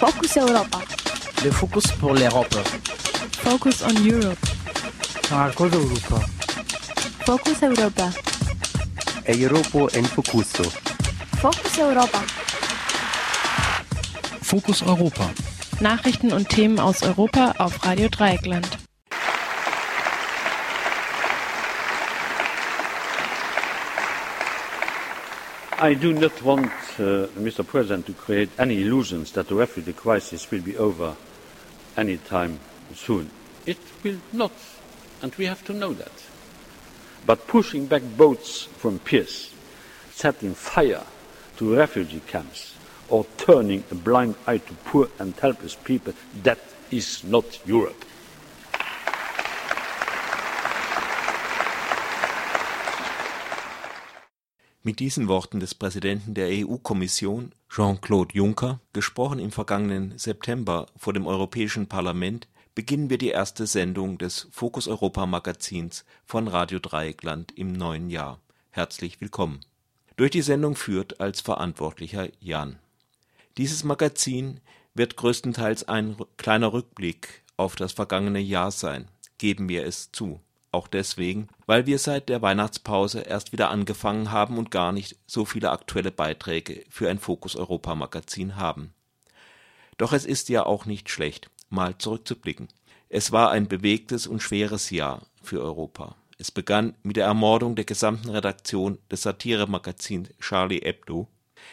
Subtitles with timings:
[0.00, 0.78] Focus Europa.
[1.44, 2.54] Le focus pour l'Europe.
[3.44, 4.38] Focus on Europe.
[5.30, 6.24] Marcos Europa.
[7.26, 8.10] Focus Europa.
[9.28, 10.64] Europa en Focuso.
[11.42, 12.22] Focus Europa.
[14.40, 15.30] Fokus Europa.
[15.80, 18.66] Nachrichten und Themen aus Europa auf Radio Dreieckland.
[25.82, 27.66] I do not want, Uh, Mr.
[27.66, 31.16] President, to create any illusions that the refugee crisis will be over
[31.96, 32.58] any time
[32.94, 33.30] soon.
[33.64, 34.52] It will not,
[35.22, 36.12] and we have to know that.
[37.24, 39.54] But pushing back boats from piers,
[40.10, 41.04] setting fire
[41.58, 42.74] to refugee camps,
[43.08, 46.12] or turning a blind eye to poor and helpless people,
[46.42, 46.58] that
[46.90, 48.04] is not Europe.
[54.82, 61.26] Mit diesen Worten des Präsidenten der EU-Kommission, Jean-Claude Juncker, gesprochen im vergangenen September vor dem
[61.26, 67.74] Europäischen Parlament, beginnen wir die erste Sendung des Fokus Europa Magazins von Radio Dreieckland im
[67.74, 68.40] neuen Jahr.
[68.70, 69.60] Herzlich willkommen.
[70.16, 72.78] Durch die Sendung führt als Verantwortlicher Jan.
[73.58, 74.60] Dieses Magazin
[74.94, 80.40] wird größtenteils ein kleiner Rückblick auf das vergangene Jahr sein, geben wir es zu.
[80.72, 85.44] Auch deswegen, weil wir seit der Weihnachtspause erst wieder angefangen haben und gar nicht so
[85.44, 88.94] viele aktuelle Beiträge für ein Fokus Europa Magazin haben.
[89.98, 92.68] Doch es ist ja auch nicht schlecht, mal zurückzublicken.
[93.08, 96.14] Es war ein bewegtes und schweres Jahr für Europa.
[96.38, 101.26] Es begann mit der Ermordung der gesamten Redaktion des Satiremagazins Charlie Hebdo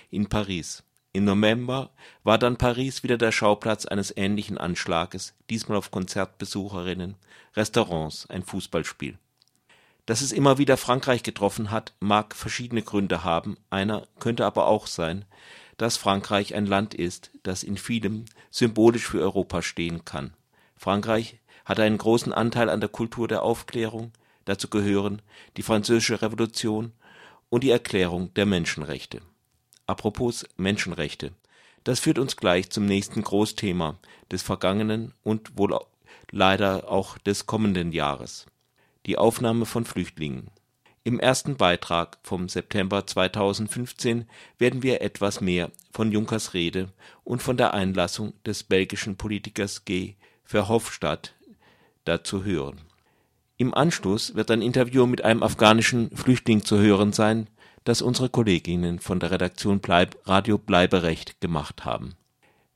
[0.09, 0.83] in Paris.
[1.17, 1.89] Im November
[2.23, 7.15] war dann Paris wieder der Schauplatz eines ähnlichen Anschlages, diesmal auf Konzertbesucherinnen,
[7.55, 9.17] Restaurants, ein Fußballspiel.
[10.05, 14.85] Dass es immer wieder Frankreich getroffen hat, mag verschiedene Gründe haben, einer könnte aber auch
[14.85, 15.25] sein,
[15.77, 20.35] dass Frankreich ein Land ist, das in vielem symbolisch für Europa stehen kann.
[20.75, 24.11] Frankreich hat einen großen Anteil an der Kultur der Aufklärung,
[24.45, 25.23] dazu gehören
[25.57, 26.91] die Französische Revolution
[27.49, 29.21] und die Erklärung der Menschenrechte.
[29.87, 31.31] Apropos Menschenrechte.
[31.85, 33.97] Das führt uns gleich zum nächsten Großthema
[34.29, 35.79] des vergangenen und wohl
[36.29, 38.45] leider auch des kommenden Jahres.
[39.05, 40.49] Die Aufnahme von Flüchtlingen.
[41.05, 44.27] Im ersten Beitrag vom September 2015
[44.57, 46.91] werden wir etwas mehr von Junkers Rede
[47.23, 50.15] und von der Einlassung des belgischen Politikers G.
[50.43, 51.33] Verhofstadt
[52.03, 52.81] dazu hören.
[53.55, 57.47] Im Anschluss wird ein Interview mit einem afghanischen Flüchtling zu hören sein,
[57.87, 59.79] das unsere Kolleginnen von der Redaktion
[60.25, 62.15] Radio Bleiberecht gemacht haben.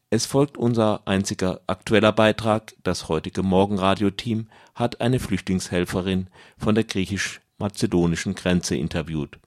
[0.10, 2.74] Es folgt unser einziger aktueller Beitrag.
[2.84, 6.28] Das heutige Morgenradio-Team hat eine Flüchtlingshelferin
[6.58, 9.38] von der griechisch-mazedonischen Grenze interviewt.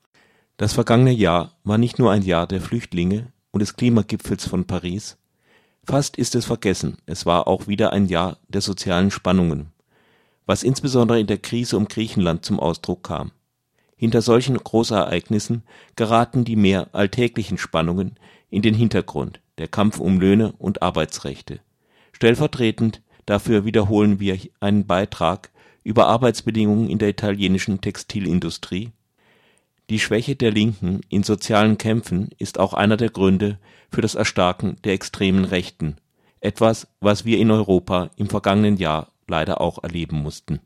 [0.59, 5.17] Das vergangene Jahr war nicht nur ein Jahr der Flüchtlinge und des Klimagipfels von Paris.
[5.83, 9.73] Fast ist es vergessen, es war auch wieder ein Jahr der sozialen Spannungen,
[10.45, 13.33] was insbesondere in der Krise um Griechenland zum Ausdruck kam.
[14.05, 15.63] Hinter solchen Großereignissen
[15.97, 18.19] geraten die mehr alltäglichen Spannungen
[18.51, 21.61] in den Hintergrund, der Kampf um Löhne und Arbeitsrechte.
[22.13, 25.49] Stellvertretend dafür wiederholen wir einen Beitrag
[25.85, 28.91] über Arbeitsbedingungen in der italienischen Textilindustrie.
[29.89, 33.59] Die Schwäche der Linken in sozialen Kämpfen ist auch einer der Gründe
[33.91, 35.97] für das Erstarken der extremen Rechten,
[36.43, 40.61] etwas, was wir in Europa im vergangenen Jahr leider auch erleben mussten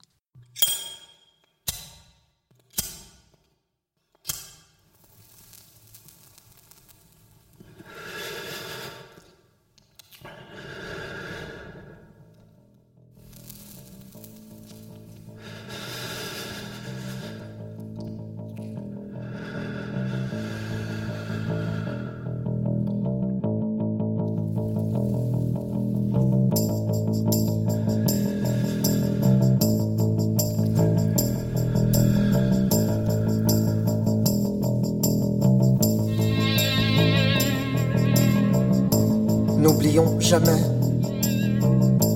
[40.29, 40.61] jamais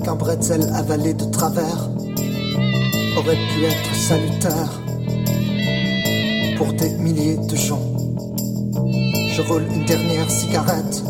[0.04, 1.88] qu'un bretzel avalé de travers
[3.16, 4.82] aurait pu être salutaire
[6.58, 7.80] pour des milliers de gens.
[9.30, 11.02] Je roule une dernière cigarette.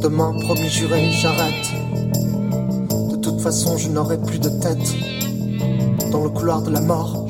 [0.00, 1.70] Demain, promis juré, j'arrête.
[3.10, 4.94] De toute façon, je n'aurai plus de tête.
[6.10, 7.26] Dans le couloir de la mort.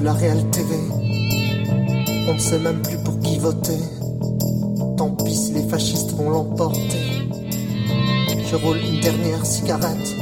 [0.00, 0.74] De la Real TV.
[2.28, 3.78] On ne sait même plus pour qui voter.
[4.96, 7.28] Tant pis les fascistes vont l'emporter.
[8.50, 10.16] Je roule une dernière cigarette.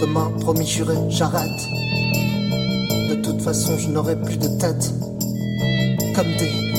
[0.00, 1.68] Demain, promis juré, j'arrête.
[3.10, 4.92] De toute façon, je n'aurai plus de tête.
[6.14, 6.71] Comme des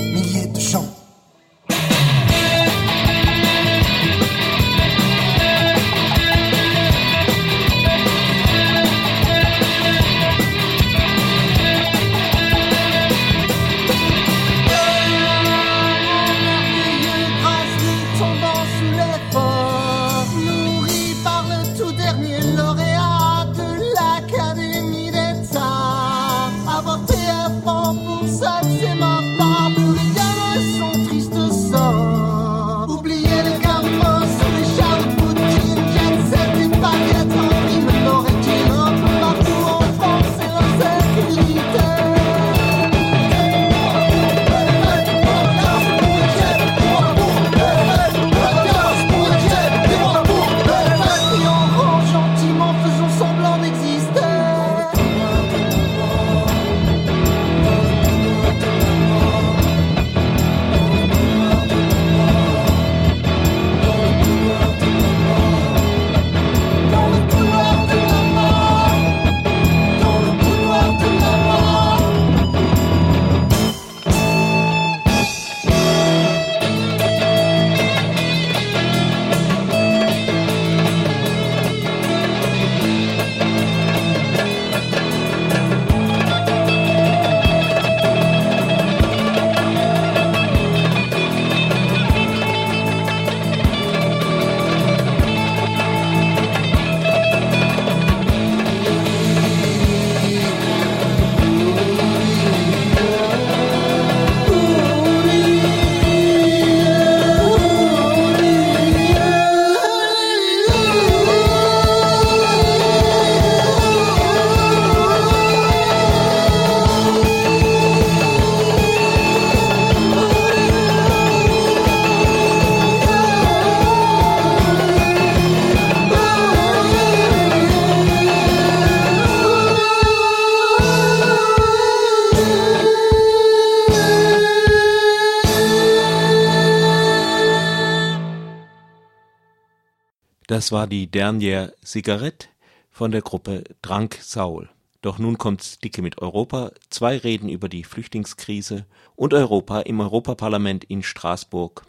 [140.54, 142.48] Das war die Dernière Cigarette
[142.92, 144.70] von der Gruppe Drunk Saul.
[145.02, 146.70] Doch nun kommt's dicke mit Europa.
[146.92, 148.86] Zwei Reden über die Flüchtlingskrise
[149.16, 151.88] und Europa im Europaparlament in Straßburg.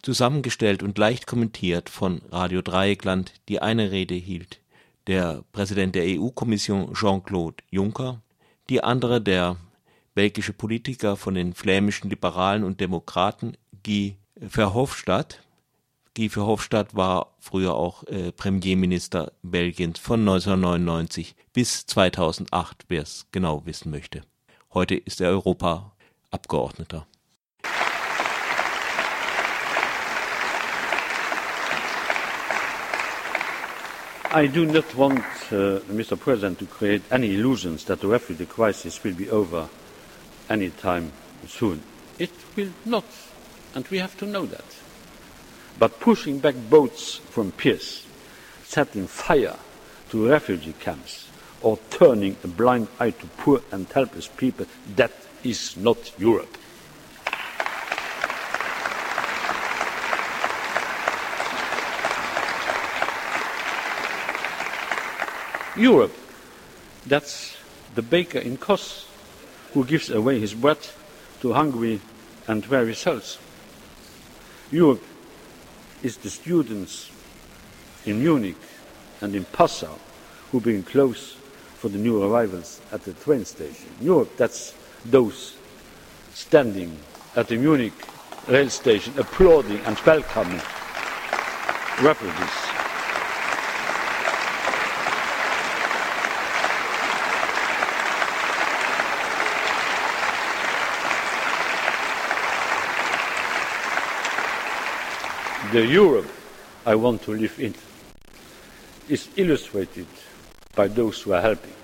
[0.00, 3.32] Zusammengestellt und leicht kommentiert von Radio Dreieckland.
[3.48, 4.60] Die eine Rede hielt
[5.08, 8.22] der Präsident der EU-Kommission Jean-Claude Juncker,
[8.68, 9.56] die andere der
[10.14, 15.40] belgische Politiker von den flämischen Liberalen und Demokraten Guy Verhofstadt.
[16.18, 23.64] Guy Verhofstadt war früher auch äh, Premierminister Belgiens von 1999 bis 2008, wer es genau
[23.66, 24.22] wissen möchte.
[24.74, 27.06] Heute ist er Europaabgeordneter.
[34.34, 35.22] I do not want,
[35.52, 36.16] uh, Mr.
[36.16, 39.68] President, to create any illusions that the refugee crisis will be over
[40.48, 41.12] any time
[41.46, 41.80] soon.
[42.18, 43.04] It will not,
[43.76, 44.77] and we have to know that.
[45.78, 48.04] But pushing back boats from piers,
[48.64, 49.56] setting fire
[50.10, 51.28] to refugee camps,
[51.62, 54.66] or turning a blind eye to poor and helpless people,
[54.96, 55.12] that
[55.44, 56.56] is not Europe.
[65.76, 66.14] Europe,
[67.06, 67.56] that's
[67.94, 69.06] the baker in Kos
[69.74, 70.78] who gives away his bread
[71.40, 72.00] to hungry
[72.48, 73.38] and weary souls.
[74.72, 75.02] Europe
[76.02, 77.10] is the students
[78.06, 78.56] in Munich
[79.20, 79.98] and in Passau
[80.52, 81.36] who bring clothes
[81.76, 83.88] for the new arrivals at the train station.
[84.00, 84.74] Europe, that's
[85.04, 85.56] those
[86.32, 86.96] standing
[87.36, 87.92] at the Munich
[88.46, 90.60] rail station applauding and welcoming
[92.00, 92.77] refugees.
[105.70, 106.30] The Europe
[106.86, 107.74] I want to live in
[109.06, 110.06] is illustrated
[110.74, 111.74] by those who are helping.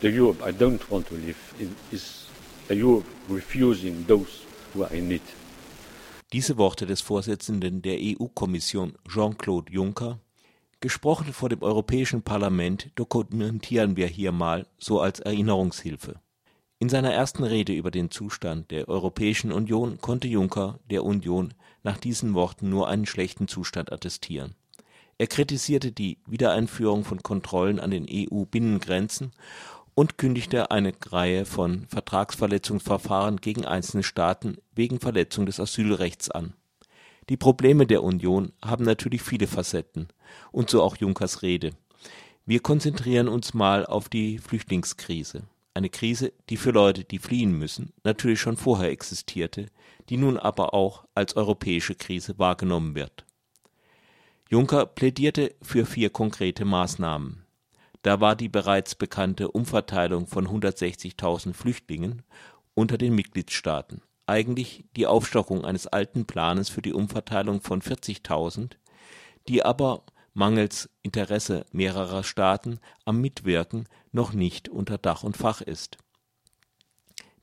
[0.00, 2.26] The Europe I don't want to live in is
[2.68, 5.22] a Europe refusing those who are in need.
[6.32, 10.18] Diese Worte des Vorsitzenden der EU-Kommission Jean-Claude Juncker,
[10.80, 16.16] gesprochen vor dem Europäischen Parlament, dokumentieren wir hier mal so als Erinnerungshilfe.
[16.78, 21.96] In seiner ersten Rede über den Zustand der Europäischen Union konnte Juncker der Union nach
[21.96, 24.54] diesen Worten nur einen schlechten Zustand attestieren.
[25.16, 29.30] Er kritisierte die Wiedereinführung von Kontrollen an den EU-Binnengrenzen
[29.94, 36.52] und kündigte eine Reihe von Vertragsverletzungsverfahren gegen einzelne Staaten wegen Verletzung des Asylrechts an.
[37.30, 40.08] Die Probleme der Union haben natürlich viele Facetten,
[40.52, 41.70] und so auch Junckers Rede.
[42.44, 45.44] Wir konzentrieren uns mal auf die Flüchtlingskrise.
[45.76, 49.66] Eine Krise, die für Leute, die fliehen müssen, natürlich schon vorher existierte,
[50.08, 53.26] die nun aber auch als europäische Krise wahrgenommen wird.
[54.48, 57.44] Juncker plädierte für vier konkrete Maßnahmen.
[58.00, 62.22] Da war die bereits bekannte Umverteilung von 160.000 Flüchtlingen
[62.72, 68.72] unter den Mitgliedstaaten eigentlich die Aufstockung eines alten Planes für die Umverteilung von 40.000,
[69.46, 70.04] die aber
[70.36, 75.96] mangels Interesse mehrerer Staaten am Mitwirken noch nicht unter Dach und Fach ist.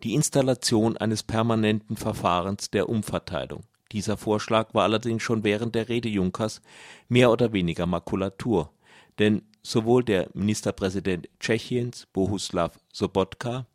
[0.03, 3.63] Die Installation eines permanenten Verfahrens der Umverteilung.
[3.91, 6.62] Dieser Vorschlag war allerdings schon während der Rede Junckers
[7.09, 8.71] mehr oder weniger Makulatur,
[9.17, 13.65] denn sowohl der Ministerpräsident Tschechiens Bohuslav Sobotka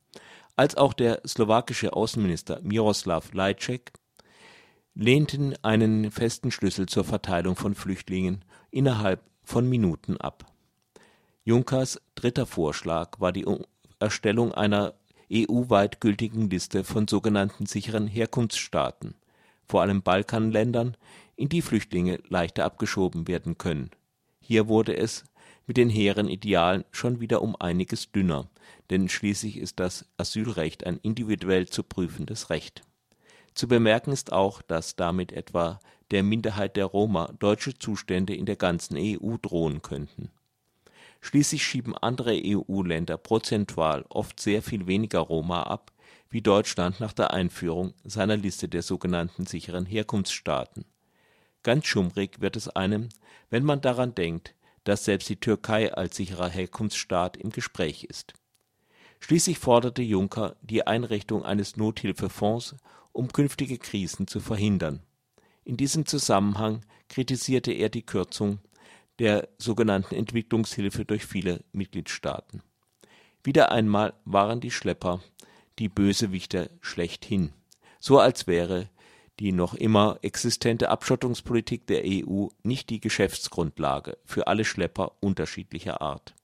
[0.54, 3.92] als auch der slowakische Außenminister Miroslav Lajcek
[4.94, 10.44] lehnten einen festen Schlüssel zur Verteilung von Flüchtlingen innerhalb von Minuten ab.
[11.44, 13.46] Junckers dritter Vorschlag war die
[13.98, 14.94] Erstellung einer
[15.32, 19.14] EU-weit gültigen Liste von sogenannten sicheren Herkunftsstaaten,
[19.66, 20.96] vor allem Balkanländern,
[21.36, 23.90] in die Flüchtlinge leichter abgeschoben werden können.
[24.40, 25.24] Hier wurde es
[25.66, 28.48] mit den hehren Idealen schon wieder um einiges dünner,
[28.90, 32.82] denn schließlich ist das Asylrecht ein individuell zu prüfendes Recht.
[33.58, 35.80] Zu bemerken ist auch, dass damit etwa
[36.12, 40.30] der Minderheit der Roma deutsche Zustände in der ganzen EU drohen könnten.
[41.20, 45.90] Schließlich schieben andere EU-Länder prozentual oft sehr viel weniger Roma ab,
[46.30, 50.84] wie Deutschland nach der Einführung seiner Liste der sogenannten sicheren Herkunftsstaaten.
[51.64, 53.08] Ganz schummrig wird es einem,
[53.50, 58.34] wenn man daran denkt, dass selbst die Türkei als sicherer Herkunftsstaat im Gespräch ist.
[59.20, 62.76] Schließlich forderte Juncker die Einrichtung eines Nothilfefonds,
[63.12, 65.02] um künftige Krisen zu verhindern
[65.68, 68.58] in diesem Zusammenhang kritisierte er die Kürzung
[69.18, 72.62] der sogenannten Entwicklungshilfe durch viele Mitgliedstaaten.
[73.44, 75.20] Wieder einmal waren die Schlepper
[75.78, 77.52] die Bösewichter schlechthin,
[78.00, 78.88] so als wäre
[79.40, 86.34] die noch immer existente Abschottungspolitik der EU nicht die Geschäftsgrundlage für alle Schlepper unterschiedlicher Art.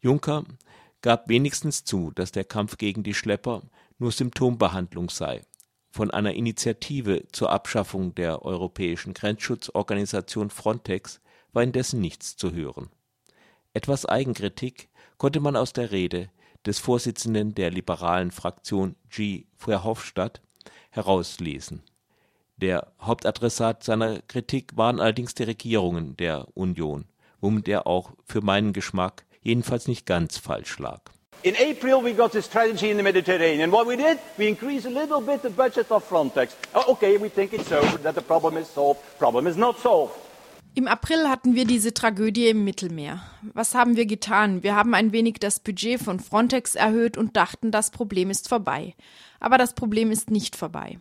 [0.00, 0.44] Juncker
[1.02, 3.62] gab wenigstens zu, dass der Kampf gegen die Schlepper
[3.98, 5.42] nur Symptombehandlung sei
[5.90, 11.20] von einer Initiative zur Abschaffung der europäischen Grenzschutzorganisation Frontex
[11.52, 12.88] war indessen nichts zu hören.
[13.72, 16.30] Etwas Eigenkritik konnte man aus der Rede
[16.66, 19.46] des Vorsitzenden der liberalen Fraktion G.
[19.56, 20.40] Verhofstadt
[20.90, 21.82] herauslesen.
[22.56, 27.06] Der Hauptadressat seiner Kritik waren allerdings die Regierungen der Union,
[27.40, 31.00] womit er auch für meinen Geschmack jedenfalls nicht ganz falsch lag
[31.44, 33.70] In April, we got this strategy in the Mediterranean.
[33.70, 36.56] What we did, we increased a little bit the budget of Frontex.
[36.74, 38.98] Oh, okay, we think it's over, that the problem is solved.
[39.20, 40.14] Problem is not solved.
[40.74, 43.20] Im April hatten wir diese Tragödie im Mittelmeer.
[43.54, 44.62] Was haben wir getan?
[44.62, 48.94] Wir haben ein wenig das Budget von Frontex erhöht und dachten, das Problem ist vorbei.
[49.40, 50.98] Aber das Problem ist nicht vorbei.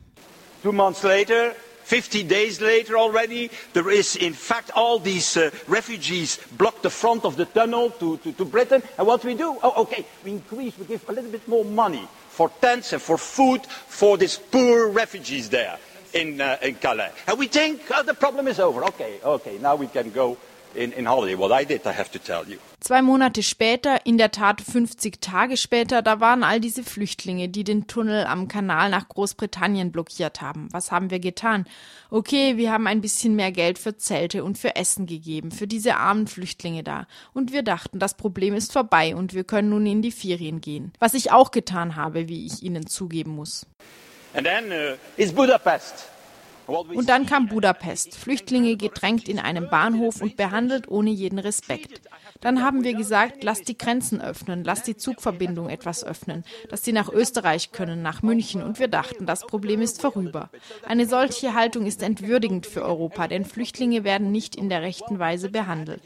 [0.63, 1.53] Two months later,
[1.87, 7.23] 50 days later already, there is in fact all these uh, refugees block the front
[7.23, 8.83] of the tunnel to, to, to Britain.
[8.97, 9.57] And what we do?
[9.63, 13.17] Oh, okay, we increase, we give a little bit more money for tents and for
[13.17, 15.77] food for these poor refugees there
[16.13, 17.11] in, uh, in Calais.
[17.25, 18.83] And we think oh, the problem is over.
[18.83, 20.37] Okay, okay, now we can go
[20.75, 21.37] in, in holiday.
[21.37, 22.57] What I did, I have to tell you.
[22.79, 27.63] Zwei Monate später, in der Tat 50 Tage später, da waren all diese Flüchtlinge, die
[27.63, 30.69] den Tunnel am Kanal nach Großbritannien blockiert haben.
[30.71, 31.65] Was haben wir getan?
[32.09, 35.97] Okay, wir haben ein bisschen mehr Geld für Zelte und für Essen gegeben, für diese
[35.97, 37.07] armen Flüchtlinge da.
[37.33, 40.93] Und wir dachten, das Problem ist vorbei und wir können nun in die Ferien gehen.
[40.99, 43.65] Was ich auch getan habe, wie ich Ihnen zugeben muss.
[44.33, 46.09] And then uh, is Budapest.
[46.67, 52.01] Und dann kam Budapest, Flüchtlinge gedrängt in einem Bahnhof und behandelt ohne jeden Respekt.
[52.41, 56.91] Dann haben wir gesagt, lasst die Grenzen öffnen, lasst die Zugverbindung etwas öffnen, dass sie
[56.91, 58.61] nach Österreich können, nach München.
[58.61, 60.49] Und wir dachten, das Problem ist vorüber.
[60.85, 65.49] Eine solche Haltung ist entwürdigend für Europa, denn Flüchtlinge werden nicht in der rechten Weise
[65.49, 66.01] behandelt.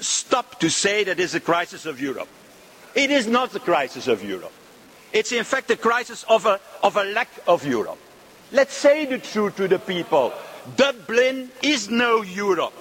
[0.00, 2.28] Stop to say that is a crisis of Europe.
[2.94, 4.52] It is not the crisis of Europe.
[5.12, 7.98] It's in fact a crisis of a, of a lack of Europe.
[8.52, 10.32] Let's say the truth to the people.
[10.76, 12.72] Dublin is no Europe.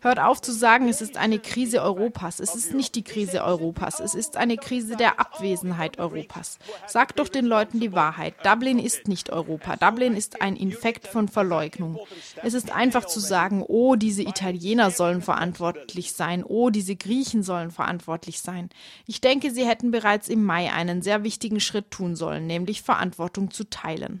[0.00, 2.40] Hört auf zu sagen, es ist eine Krise Europas.
[2.40, 4.00] Es ist nicht die Krise Europas.
[4.00, 6.58] Es ist eine Krise der Abwesenheit Europas.
[6.86, 8.34] Sagt doch den Leuten die Wahrheit.
[8.44, 9.76] Dublin ist nicht Europa.
[9.76, 11.98] Dublin ist ein Infekt von Verleugnung.
[12.42, 16.44] Es ist einfach zu sagen, oh, diese Italiener sollen verantwortlich sein.
[16.44, 18.70] Oh, diese Griechen sollen verantwortlich sein.
[19.06, 23.50] Ich denke, sie hätten bereits im Mai einen sehr wichtigen Schritt tun sollen, nämlich Verantwortung
[23.50, 24.20] zu teilen.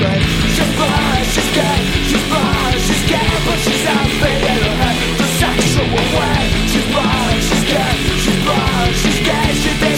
[0.00, 6.40] She's blind, she's gay, she's blind, she's gay But she's out, in her sexual way
[6.72, 9.89] She's blind, she's gay, she's blind, she's gay, she's gay.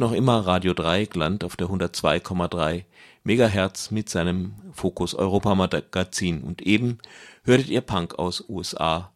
[0.00, 2.84] Noch immer Radio Dreieckland auf der 102,3
[3.24, 6.98] Megahertz mit seinem Fokus Europa Magazin und eben
[7.44, 9.12] hörtet ihr Punk aus USA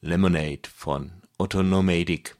[0.00, 2.36] Lemonade von Otto Nomadic.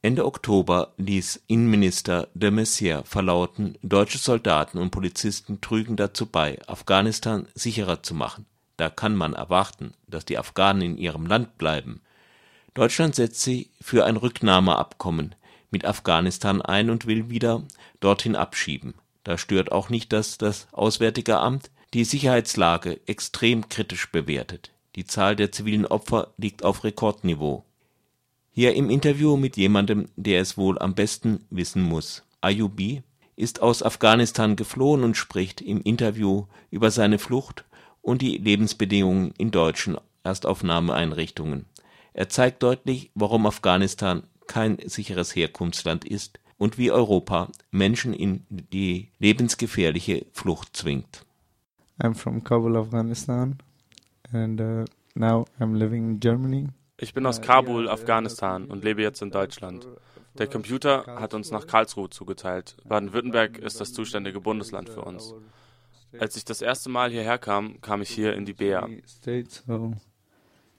[0.00, 7.46] Ende Oktober ließ Innenminister de Maizière verlauten, deutsche Soldaten und Polizisten trügen dazu bei, Afghanistan
[7.54, 8.46] sicherer zu machen.
[8.76, 12.00] Da kann man erwarten, dass die Afghanen in ihrem Land bleiben.
[12.74, 15.34] Deutschland setzt sich für ein Rücknahmeabkommen
[15.70, 17.62] mit Afghanistan ein und will wieder
[18.00, 18.94] dorthin abschieben.
[19.24, 24.72] Da stört auch nicht, dass das Auswärtige Amt die Sicherheitslage extrem kritisch bewertet.
[24.96, 27.64] Die Zahl der zivilen Opfer liegt auf Rekordniveau.
[28.50, 32.24] Hier im Interview mit jemandem, der es wohl am besten wissen muss.
[32.40, 33.02] Ayubi
[33.36, 37.64] ist aus Afghanistan geflohen und spricht im Interview über seine Flucht
[38.02, 41.66] und die Lebensbedingungen in deutschen Erstaufnahmeeinrichtungen.
[42.14, 49.08] Er zeigt deutlich, warum Afghanistan kein sicheres Herkunftsland ist und wie Europa Menschen in die
[49.20, 51.24] lebensgefährliche Flucht zwingt.
[52.00, 53.58] I'm from Kabul, Afghanistan
[54.32, 54.84] and uh,
[55.14, 56.68] now I'm living in Germany.
[56.96, 59.86] Ich bin aus Kabul, Afghanistan und lebe jetzt in Deutschland.
[60.36, 62.76] Der Computer hat uns nach Karlsruhe zugeteilt.
[62.84, 65.34] Baden-Württemberg ist das zuständige Bundesland für uns.
[66.18, 68.88] Als ich das erste Mal hierher kam, kam ich hier in die BEA.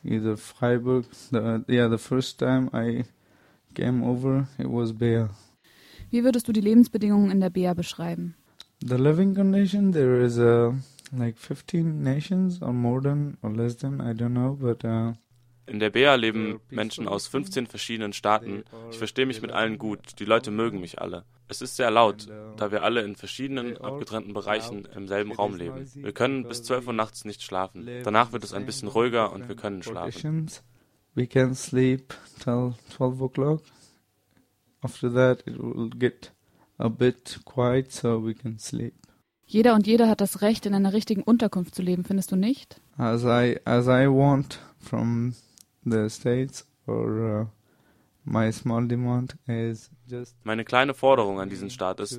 [0.02, 3.04] Either Freiburg, the, yeah, the first time I
[3.76, 5.30] came over, it was BEA.
[6.12, 8.36] Wie würdest du die Lebensbedingungen in der BEA beschreiben?
[8.82, 10.74] The living condition, there is a,
[11.12, 15.14] like 15 nations or more than or less than, I don't know, but uh,
[15.70, 18.64] in der BEA leben Menschen aus 15 verschiedenen Staaten.
[18.90, 20.20] Ich verstehe mich mit allen gut.
[20.20, 21.26] Die Leute mögen mich alle.
[21.48, 22.28] Es ist sehr laut,
[22.58, 25.88] da wir alle in verschiedenen abgetrennten Bereichen im selben Raum leben.
[25.94, 27.88] Wir können bis 12 Uhr nachts nicht schlafen.
[28.04, 30.50] Danach wird es ein bisschen ruhiger und wir können schlafen.
[31.20, 33.62] We can sleep till 12 o'clock
[34.82, 36.32] after that it will get
[36.80, 38.94] a bit quiet so we can sleep.
[39.46, 42.80] Jeder und jede hat das Recht, in einer richtigen Unterkunft zu leben, findest du nicht?
[42.98, 45.34] As I as I want from
[45.84, 47.46] the states or uh,
[48.24, 52.18] my small demand is just Meine kleine Forderung an diesen Staat ist,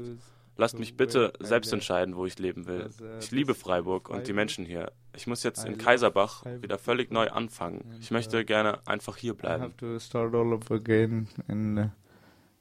[0.61, 2.91] lasst mich bitte selbst entscheiden, wo ich leben will.
[3.19, 4.93] Ich liebe Freiburg und die Menschen hier.
[5.17, 7.97] Ich muss jetzt in Kaiserbach wieder völlig neu anfangen.
[8.01, 9.63] Ich möchte gerne einfach hier I bleiben.
[9.63, 11.89] have to start all over again in uh,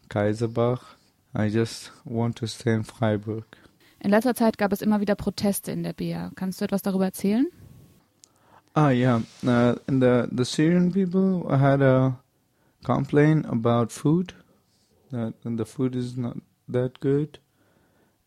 [0.07, 0.95] Kaiserbach.
[1.38, 3.45] I just want to stay in Freiburg.
[3.99, 6.31] In letzter Zeit gab es immer wieder Proteste in der BR.
[6.35, 7.47] Kannst du etwas darüber erzählen?
[8.73, 9.21] Ah, yeah.
[9.43, 12.17] Uh, the the Syrian people had a
[12.83, 14.33] complaint about food.
[15.12, 16.38] That and the food is not
[16.71, 17.39] that good,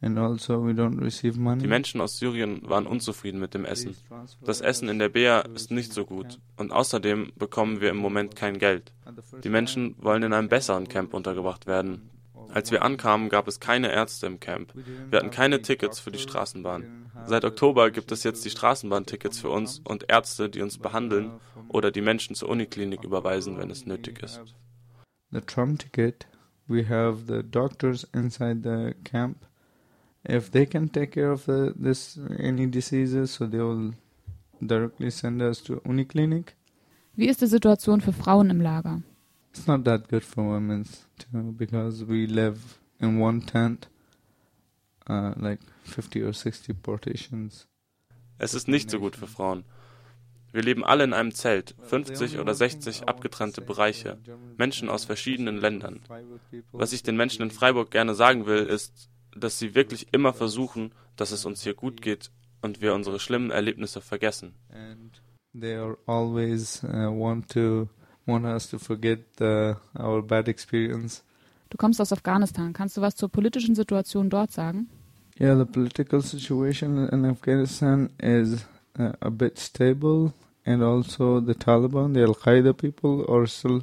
[0.03, 1.63] and also we don't receive money.
[1.63, 3.97] Die Menschen aus Syrien waren unzufrieden mit dem Essen.
[4.45, 8.37] Das Essen in der Bea ist nicht so gut und außerdem bekommen wir im Moment
[8.37, 8.93] kein Geld.
[9.43, 12.11] Die Menschen wollen in einem besseren Camp untergebracht werden.
[12.51, 14.75] Als wir ankamen, gab es keine Ärzte im Camp.
[15.09, 17.07] Wir hatten keine Tickets für die Straßenbahn.
[17.25, 21.31] Seit Oktober gibt es jetzt die Straßenbahntickets für uns und Ärzte, die uns behandeln
[21.69, 24.41] oder die Menschen zur Uniklinik überweisen, wenn es nötig ist.
[25.33, 26.27] the Trump ticket.
[26.69, 29.47] We have the doctors inside the camp.
[30.29, 33.95] If they can take care of the, this any diseases, so they will
[34.65, 36.55] directly send us to Uniclinic.
[37.15, 39.03] Wie ist die Situation für Frauen im Lager?
[39.51, 40.87] It's not that good for women
[41.19, 43.89] too because we live in one tent,
[45.11, 47.67] uh, like 50 or 60 partitions.
[48.39, 49.65] Es ist nicht so gut für Frauen.
[50.53, 54.19] Wir leben alle in einem Zelt, 50 oder 60 abgetrennte Bereiche,
[54.59, 56.01] Menschen aus verschiedenen Ländern.
[56.73, 60.93] Was ich den Menschen in Freiburg gerne sagen will, ist, dass sie wirklich immer versuchen,
[61.17, 62.31] dass es uns hier gut geht
[62.63, 64.55] und wir unsere schlimmen Erlebnisse vergessen.
[64.71, 65.21] and
[65.55, 67.89] they are always uh, want to
[68.27, 71.23] want us to forget the, our bad experience.
[71.71, 72.73] Du kommst aus Afghanistan.
[72.73, 74.89] Kannst du was zur politischen Situation dort sagen?
[75.41, 78.67] Yeah, the political situation in Afghanistan is
[78.99, 80.33] uh, a bit stable,
[80.67, 83.83] and also the Taliban, the Al Qaeda people, are still.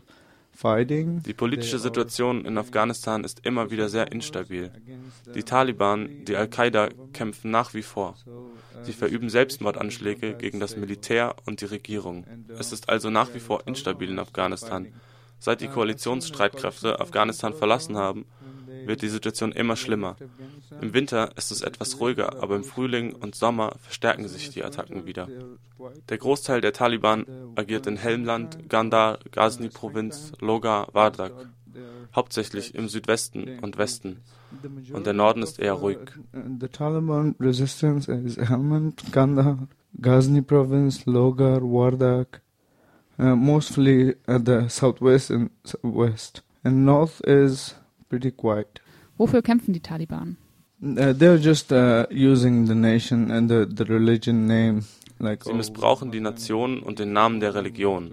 [0.61, 4.71] Die politische Situation in Afghanistan ist immer wieder sehr instabil.
[5.33, 8.15] Die Taliban, die Al-Qaida kämpfen nach wie vor.
[8.83, 12.25] Sie verüben Selbstmordanschläge gegen das Militär und die Regierung.
[12.57, 14.87] Es ist also nach wie vor instabil in Afghanistan.
[15.39, 18.25] Seit die Koalitionsstreitkräfte Afghanistan verlassen haben,
[18.89, 20.17] wird die Situation immer schlimmer.
[20.81, 25.05] Im Winter ist es etwas ruhiger, aber im Frühling und Sommer verstärken sich die Attacken
[25.05, 25.27] wieder.
[26.09, 27.25] Der Großteil der Taliban
[27.55, 31.33] agiert in Helmland, Gandhar, Ghazni-Provinz, Logar, Wardak,
[32.15, 34.17] hauptsächlich im Südwesten und Westen.
[34.91, 35.99] Und der Norden ist eher ruhig.
[36.33, 39.67] The Taliban resistance is Helmand, Kandahar,
[40.01, 42.41] Ghazni province, Logar, Wardak,
[43.19, 45.51] uh, mostly at the southwest and
[45.83, 46.43] west.
[46.63, 47.75] And north is
[48.09, 48.81] pretty quiet.
[49.17, 50.37] Wofür kämpfen die Taliban?
[50.81, 54.83] Uh, they're just uh, using the nation and the, the religion name.
[55.19, 58.11] Like, Sie missbrauchen die Nation und den Namen der Religion.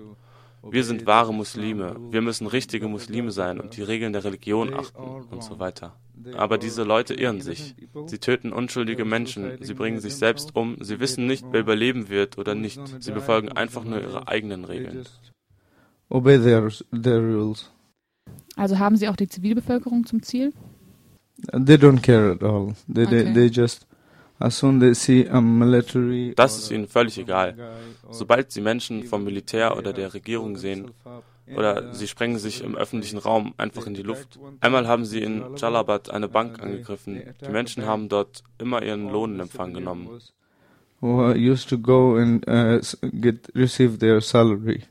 [0.68, 1.96] Wir sind wahre Muslime.
[2.10, 5.94] Wir müssen richtige Muslime sein und die Regeln der Religion achten und so weiter.
[6.36, 7.76] Aber diese Leute irren sich.
[8.06, 9.58] Sie töten unschuldige Menschen.
[9.60, 10.76] Sie bringen sich selbst um.
[10.80, 12.80] Sie wissen nicht, wer überleben wird oder nicht.
[12.98, 15.06] Sie befolgen einfach nur ihre eigenen Regeln.
[16.08, 17.70] obey their, their rules.
[18.56, 20.52] Also haben sie auch die Zivilbevölkerung zum Ziel?
[21.52, 22.74] They don't care at all.
[22.92, 23.24] They, Okay.
[23.24, 23.86] they, they just,
[24.38, 27.54] as soon they see a military Das ist ihnen völlig egal.
[28.10, 30.90] Sobald sie Menschen vom Militär oder der Regierung sehen,
[31.54, 34.38] oder sie sprengen sich im öffentlichen Raum einfach in die Luft.
[34.60, 37.20] Einmal haben sie in Jalabad eine Bank angegriffen.
[37.46, 40.08] Die Menschen haben dort immer ihren Lohn in Empfang genommen.
[41.02, 44.82] uh, used to go and s- get receive their salary.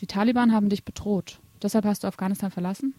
[0.00, 1.40] Die Taliban haben dich bedroht.
[1.62, 2.94] Deshalb hast du Afghanistan verlassen?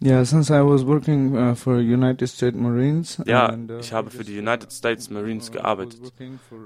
[0.00, 3.20] Yeah, since I was working uh, for United States Marines.
[3.26, 6.12] Ja, and, uh, ich habe für die United States Marines gearbeitet.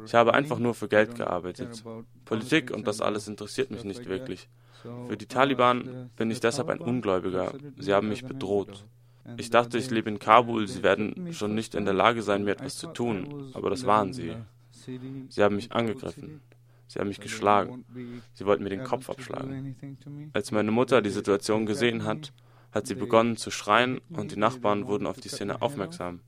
[0.04, 1.82] Ich habe einfach nur für Geld gearbeitet.
[2.26, 4.48] Politik und das alles interessiert mich nicht wirklich.
[5.08, 7.54] Für die Taliban bin ich deshalb ein Ungläubiger.
[7.78, 8.84] Sie haben mich bedroht.
[9.36, 12.50] Ich dachte, ich lebe in Kabul, sie werden schon nicht in der Lage sein, mir
[12.50, 14.34] etwas zu tun, aber das waren sie.
[15.28, 16.40] Sie haben mich angegriffen.
[16.88, 17.84] Sie haben mich geschlagen.
[18.34, 19.76] Sie wollten mir den Kopf abschlagen.
[20.34, 22.32] Als meine Mutter die Situation gesehen hat,
[22.72, 26.20] hat sie begonnen zu schreien und die Nachbarn wurden auf die Szene aufmerksam.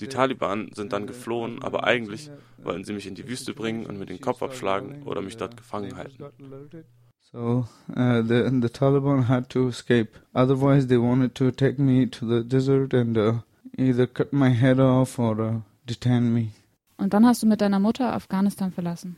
[0.00, 3.98] Die Taliban sind dann geflohen, aber eigentlich wollten sie mich in die Wüste bringen und
[3.98, 6.24] mir den Kopf abschlagen oder mich dort gefangen halten.
[7.32, 7.66] So
[7.96, 10.10] uh, the the Taliban had to escape.
[10.34, 13.32] Otherwise, they wanted to take me to the desert and uh,
[13.76, 16.52] either cut my head off or uh, detain me.
[16.96, 19.16] Und dann hast du mit deiner Mutter Afghanistan verlassen.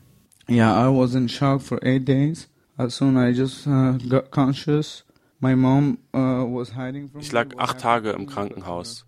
[0.48, 2.48] Yeah, I was in shock for eight days.
[2.78, 5.04] As soon I just uh, got conscious,
[5.42, 6.64] Uh,
[7.18, 8.26] Ich lag acht Tage im.
[8.26, 9.06] Krankenhaus.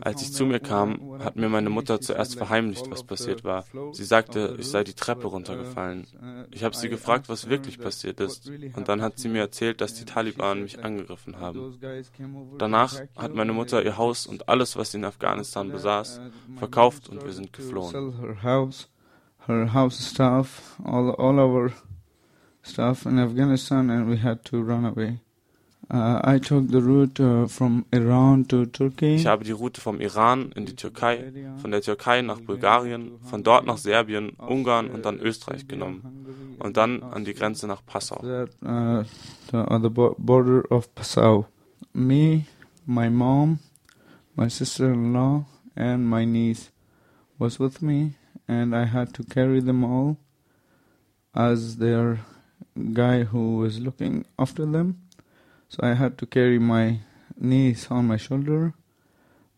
[0.00, 3.64] Als ich zu mir kam, hat mir meine Mutter zuerst verheimlicht, was passiert war.
[3.92, 6.06] Sie sagte, ich sei die Treppe uh, runtergefallen.
[6.50, 8.50] Ich habe sie gefragt, was wirklich passiert ist.
[8.74, 11.78] Und dann hat sie mir erzählt, dass die Taliban mich angegriffen haben.
[12.58, 16.20] Danach hat meine Mutter ihr Haus und alles, was sie in Afghanistan besaß,
[16.56, 18.12] verkauft und wir sind geflohen.
[19.46, 21.72] her house stuff, all all our
[22.62, 25.20] stuff in Afghanistan, and we had to run away.
[25.90, 29.16] Uh, I took the route uh, from Iran to Turkey.
[29.16, 33.42] Ich habe die Route vom Iran in die Türkei, von der Türkei nach Bulgarien, von
[33.42, 38.20] dort nach Serbien, Ungarn und dann Österreich genommen und dann an die Grenze nach Passau.
[38.22, 38.50] that
[39.70, 41.46] uh, the border of Passau.
[41.92, 42.46] Me,
[42.86, 43.58] my mom,
[44.36, 45.44] my sister-in-law,
[45.76, 46.70] and my niece
[47.38, 48.14] was with me,
[48.48, 50.16] and I had to carry them all
[51.34, 52.20] as their
[52.92, 55.03] guy who was looking after them.
[55.68, 57.00] So I had to carry my
[57.36, 58.74] niece on my shoulder.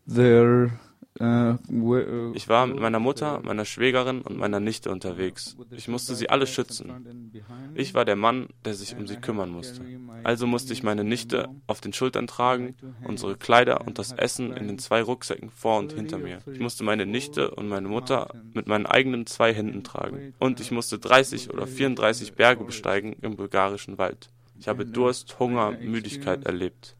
[0.07, 0.71] Their
[1.19, 5.57] uh, uh, Ich war mit meiner Mutter, meiner Schwägerin und meiner Nichte unterwegs.
[5.71, 7.33] Ich musste sie alle schützen.
[7.75, 9.81] Ich war der Mann, der sich um sie kümmern musste.
[10.23, 14.67] Also musste ich meine Nichte auf den Schultern tragen, unsere Kleider und das Essen in
[14.67, 16.39] den zwei Rucksäcken vor und hinter mir.
[16.51, 20.33] Ich musste meine Nichte und meine Mutter mit meinen eigenen zwei Händen tragen.
[20.39, 24.29] Und ich musste 30 oder 34 Berge besteigen im bulgarischen Wald.
[24.59, 26.95] Ich habe Durst, Hunger, Müdigkeit erlebt.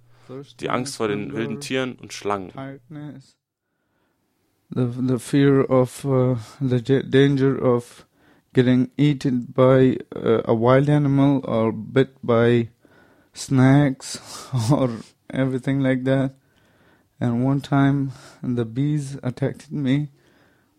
[0.60, 2.52] Die Angst vor den wilden Tieren und Schlangen.
[4.70, 8.06] the the fear of uh, the danger of
[8.54, 12.70] getting eaten by uh, a wild animal or bit by
[13.34, 14.20] snakes
[14.72, 14.90] or
[15.30, 16.34] everything like that.
[17.20, 18.12] And one time,
[18.44, 20.10] the bees attacked me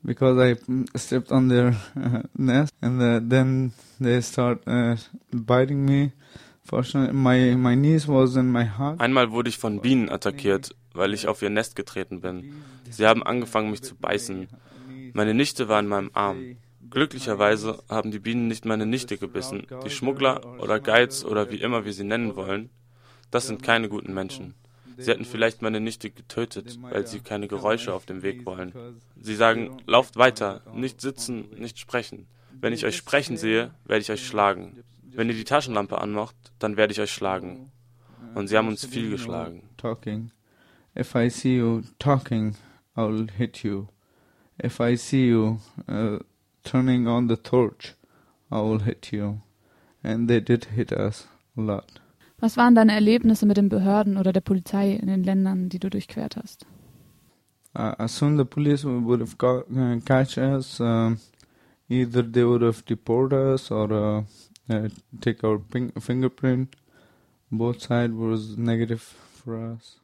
[0.04, 4.96] because I mm, stepped on their uh, nest, and the, then they start uh,
[5.32, 6.12] biting me.
[6.70, 9.00] My my niece was in my hut.
[9.00, 12.52] Einmal wurde ich von Bienen attackiert, weil ich auf ihr Nest getreten bin.
[12.90, 14.48] Sie haben angefangen, mich zu beißen.
[15.14, 16.56] Meine Nichte war in meinem Arm.
[16.90, 19.66] Glücklicherweise haben die Bienen nicht meine Nichte gebissen.
[19.84, 22.70] Die Schmuggler oder Guides oder wie immer wir sie nennen wollen,
[23.30, 24.54] das sind keine guten Menschen.
[24.96, 28.72] Sie hätten vielleicht meine Nichte getötet, weil sie keine Geräusche auf dem Weg wollen.
[29.20, 32.26] Sie sagen, lauft weiter, nicht sitzen, nicht sprechen.
[32.60, 34.82] Wenn ich euch sprechen sehe, werde ich euch schlagen.
[35.18, 37.72] Wenn ihr die Taschenlampe anmacht, dann werde ich euch schlagen.
[38.36, 39.64] Und sie haben uns viel geschlagen.
[39.76, 40.30] talking.
[40.96, 42.54] If I see you talking,
[42.94, 43.88] I'll hit you.
[44.62, 46.20] If I see you uh,
[46.62, 47.96] turning on the torch,
[48.52, 49.40] I will hit you.
[50.04, 51.26] And they did hit us
[51.56, 52.00] a lot.
[52.38, 55.90] Was waren deine Erlebnisse mit den Behörden oder der Polizei in den Ländern, die du
[55.90, 56.64] durchquert hast?
[57.76, 61.18] Uh, as soon the police would have got, uh, catch us, um,
[61.88, 64.22] either they would have deport us or uh,
[64.70, 64.88] uh,
[65.20, 65.60] take our
[66.00, 66.76] fingerprint.
[67.50, 69.00] Both sides was negative
[69.44, 70.00] for us.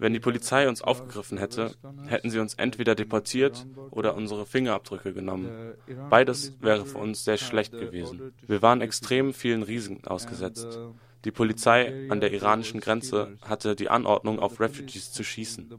[0.00, 1.72] Wenn die Polizei uns aufgegriffen hätte,
[2.06, 5.74] hätten sie uns entweder deportiert oder unsere Fingerabdrücke genommen.
[6.08, 8.32] Beides wäre für uns sehr schlecht gewesen.
[8.46, 10.78] Wir waren extrem vielen Risiken ausgesetzt.
[11.24, 15.74] Die Polizei an der iranischen Grenze hatte die Anordnung, auf Refugees zu schießen.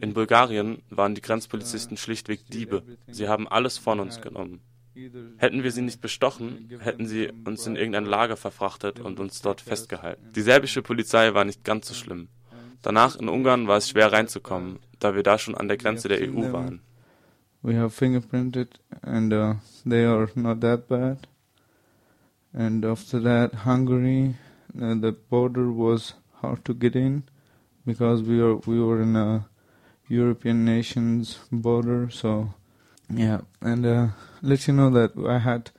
[0.00, 2.82] In Bulgarien waren die Grenzpolizisten schlichtweg Diebe.
[3.08, 4.62] Sie haben alles von uns genommen.
[5.36, 9.60] Hätten wir sie nicht bestochen, hätten sie uns in irgendein Lager verfrachtet und uns dort
[9.60, 10.32] festgehalten.
[10.34, 12.28] Die serbische Polizei war nicht ganz so schlimm.
[12.82, 16.20] Danach in Ungarn war es schwer reinzukommen, da wir da schon an der Grenze der
[16.22, 16.80] EU waren.
[17.60, 21.26] We have fingerprinted, and uh, they are not that bad.
[22.52, 24.36] And after that, Hungary,
[24.80, 27.24] uh, the border was hard to get in
[27.84, 29.48] because we are we were in a
[30.08, 32.08] European nations border.
[32.10, 32.54] So
[33.10, 34.08] yeah, and uh,
[34.42, 35.70] let you know that I had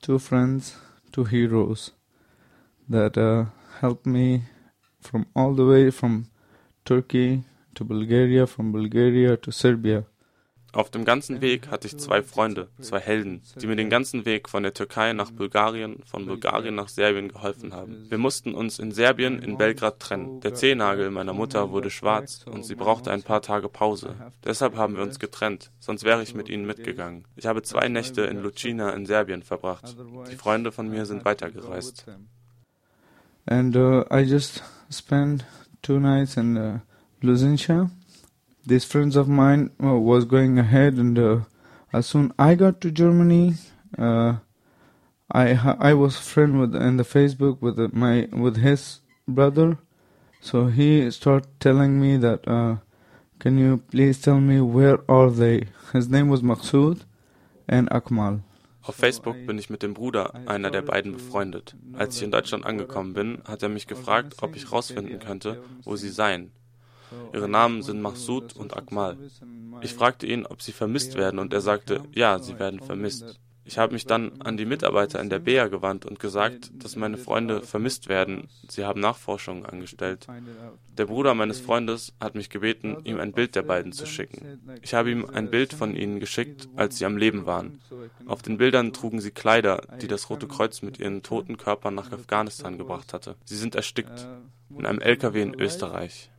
[0.00, 0.76] two friends,
[1.12, 1.92] two heroes
[2.88, 3.46] that uh,
[3.80, 4.44] helped me
[5.00, 6.26] from all the way from
[6.84, 10.04] Turkey to Bulgaria, from Bulgaria to Serbia.
[10.72, 14.48] Auf dem ganzen Weg hatte ich zwei Freunde, zwei Helden, die mir den ganzen Weg
[14.48, 18.06] von der Türkei nach Bulgarien, von Bulgarien nach Serbien geholfen haben.
[18.08, 20.40] Wir mussten uns in Serbien in Belgrad trennen.
[20.40, 24.14] Der Zehennagel meiner Mutter wurde schwarz und sie brauchte ein paar Tage Pause.
[24.44, 27.26] Deshalb haben wir uns getrennt, sonst wäre ich mit ihnen mitgegangen.
[27.36, 29.94] Ich habe zwei Nächte in Lucina in Serbien verbracht.
[30.30, 32.06] Die Freunde von mir sind weitergereist.
[33.44, 35.44] And uh, I just spent
[35.82, 36.78] two nights in uh,
[37.20, 37.90] Luzincha.
[38.64, 41.40] These friends of mine uh, was going ahead, and uh,
[41.92, 43.54] as soon I got to Germany,
[43.98, 44.36] uh,
[45.32, 49.78] I I was friend with in the Facebook with uh, my with his brother,
[50.40, 52.76] so he started telling me that, uh,
[53.38, 55.66] can you please tell me where are they?
[55.92, 57.04] His name was Maqsood
[57.68, 58.42] and Akmal.
[58.84, 61.76] Auf Facebook bin ich mit dem Bruder einer der beiden befreundet.
[61.92, 65.94] Als ich in Deutschland angekommen bin, hat er mich gefragt, ob ich rausfinden könnte, wo
[65.94, 66.50] sie seien.
[67.32, 69.16] Ihre Namen sind Mahsud und Akmal.
[69.80, 73.40] Ich fragte ihn, ob sie vermisst werden, und er sagte, ja, sie werden vermisst.
[73.64, 77.16] Ich habe mich dann an die Mitarbeiter in der BEA gewandt und gesagt, dass meine
[77.16, 78.48] Freunde vermisst werden.
[78.68, 80.26] Sie haben Nachforschungen angestellt.
[80.98, 84.60] Der Bruder meines Freundes hat mich gebeten, ihm ein Bild der beiden zu schicken.
[84.82, 87.80] Ich habe ihm ein Bild von ihnen geschickt, als sie am Leben waren.
[88.26, 92.10] Auf den Bildern trugen sie Kleider, die das Rote Kreuz mit ihren toten Körpern nach
[92.10, 93.36] Afghanistan gebracht hatte.
[93.44, 94.26] Sie sind erstickt
[94.76, 96.30] in einem LKW in Österreich.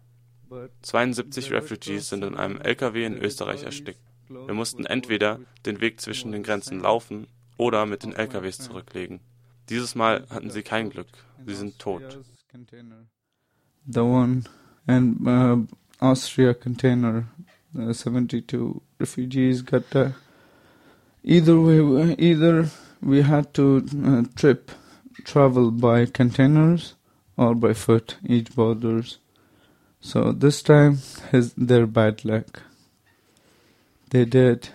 [0.81, 3.99] 72 Refugees sind in einem LKW in Österreich erstickt.
[4.29, 9.19] Wir mussten entweder den Weg zwischen den Grenzen laufen oder mit den LKWs zurücklegen.
[9.69, 11.07] Dieses Mal hatten sie kein Glück.
[11.45, 12.19] Sie sind tot.
[13.85, 14.43] The one
[14.87, 15.57] and uh,
[15.99, 17.27] Austria container,
[17.77, 20.11] uh, 72 refugees got uh,
[21.23, 22.69] either way, either
[23.01, 24.71] we had to uh, trip,
[25.25, 26.95] travel by containers
[27.37, 29.19] or by foot each borders.
[30.05, 30.99] So this time
[31.31, 32.61] is their bad luck.
[34.09, 34.67] They did.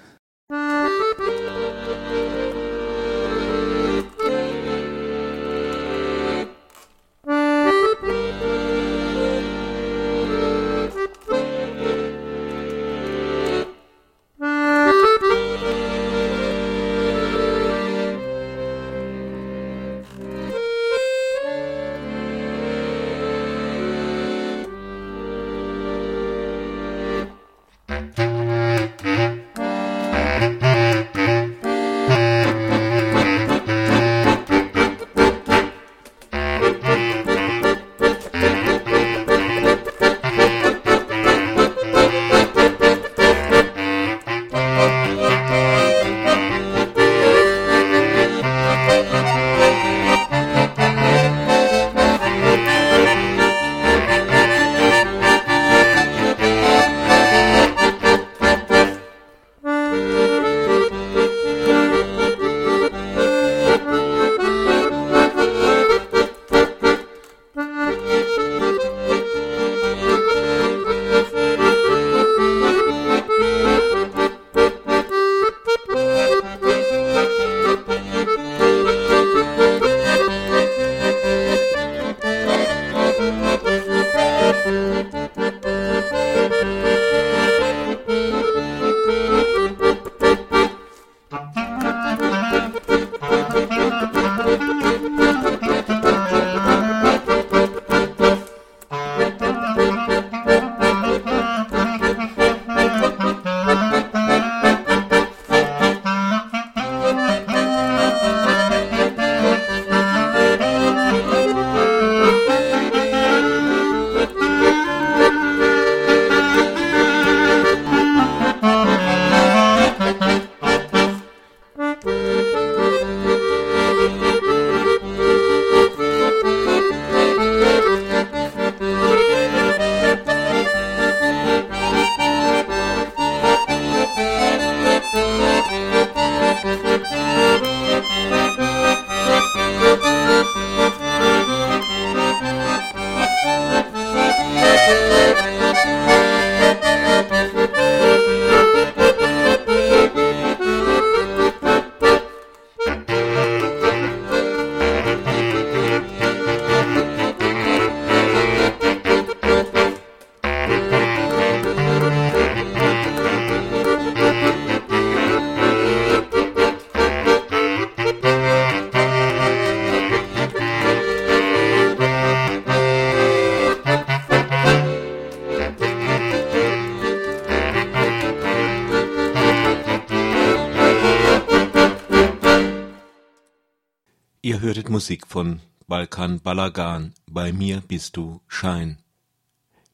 [185.08, 188.98] Musik von Balkan Balagan, Bei mir bist du Schein.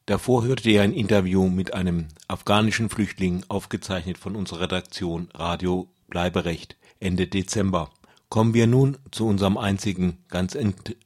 [0.07, 6.75] Davor hörtet ihr ein Interview mit einem afghanischen Flüchtling, aufgezeichnet von unserer Redaktion Radio Bleiberecht
[6.99, 7.91] Ende Dezember.
[8.27, 10.57] Kommen wir nun zu unserem einzigen ganz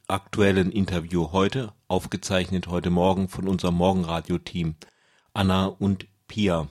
[0.08, 4.74] aktuellen Interview heute, aufgezeichnet heute Morgen von unserem Morgenradio-Team
[5.36, 6.68] Anna und Pia.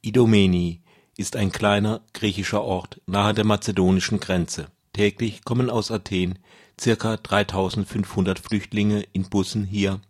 [0.00, 0.82] Idomeni
[1.16, 4.72] ist ein kleiner griechischer Ort nahe der mazedonischen Grenze.
[4.92, 6.38] Täglich kommen aus Athen
[6.78, 10.00] circa 3500 Flüchtlinge in Bussen hier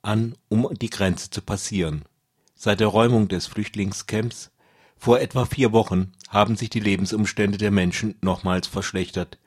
[0.00, 2.04] an, um die Grenze zu passieren.
[2.54, 4.50] Seit der Räumung des Flüchtlingscamps
[4.96, 9.38] Vor etwa vier Wochen haben sich die Lebensumstände der Menschen nochmals verschlechtert.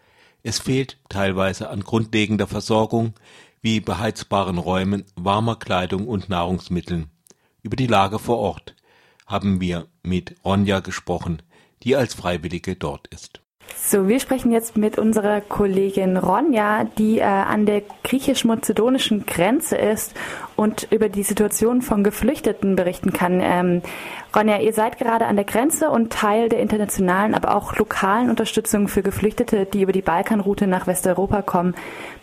[0.44, 3.16] Es fehlt teilweise an grundlegender Versorgung
[3.62, 7.10] wie beheizbaren Räumen, warmer Kleidung und Nahrungsmitteln.
[7.64, 8.76] Über die Lage vor Ort
[9.26, 11.42] haben wir mit Ronja gesprochen,
[11.82, 13.42] die als Freiwillige dort ist.
[13.76, 20.14] So, wir sprechen jetzt mit unserer Kollegin Ronja, die äh, an der griechisch-mazedonischen Grenze ist
[20.58, 23.40] und über die Situation von Geflüchteten berichten kann.
[23.42, 23.82] Ähm,
[24.36, 28.88] Ronja, ihr seid gerade an der Grenze und Teil der internationalen, aber auch lokalen Unterstützung
[28.90, 31.74] für Geflüchtete, die über die Balkanroute nach Westeuropa kommen.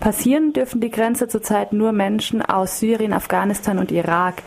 [0.01, 4.43] Passieren dürfen die Grenze zurzeit nur Menschen aus Syrien, Afghanistan und Irak.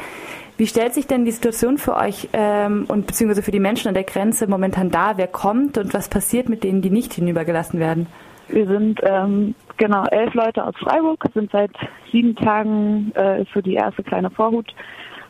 [0.57, 3.93] Wie stellt sich denn die Situation für euch ähm, und beziehungsweise für die Menschen an
[3.93, 5.17] der Grenze momentan dar?
[5.17, 8.07] Wer kommt und was passiert mit denen, die nicht hinübergelassen werden?
[8.47, 11.71] Wir sind ähm, genau elf Leute aus Freiburg, sind seit
[12.11, 14.73] sieben Tagen äh, so die erste kleine Vorhut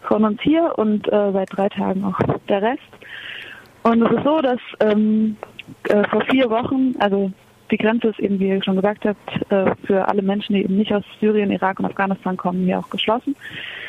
[0.07, 2.17] von uns hier und äh, seit drei Tagen auch
[2.47, 2.81] der Rest.
[3.83, 5.35] Und es ist so, dass ähm,
[5.89, 7.31] äh, vor vier Wochen, also
[7.71, 10.77] die Grenze ist eben, wie ihr schon gesagt habt, äh, für alle Menschen, die eben
[10.77, 13.35] nicht aus Syrien, Irak und Afghanistan kommen, hier auch geschlossen.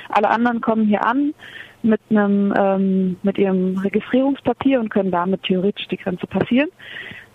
[0.08, 1.34] Alle anderen kommen hier an
[1.82, 6.70] mit einem ähm, mit ihrem Registrierungspapier und können damit theoretisch die Grenze passieren.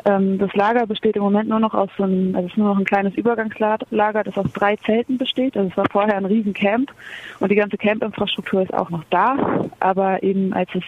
[0.06, 2.68] Ähm, das Lager besteht im Moment nur noch aus so einem, also es ist nur
[2.68, 5.56] noch ein kleines Übergangslager, das aus drei Zelten besteht.
[5.56, 6.92] Also es war vorher ein Riesencamp
[7.40, 9.70] und die ganze Campinfrastruktur ist auch noch da.
[9.80, 10.84] Aber eben als es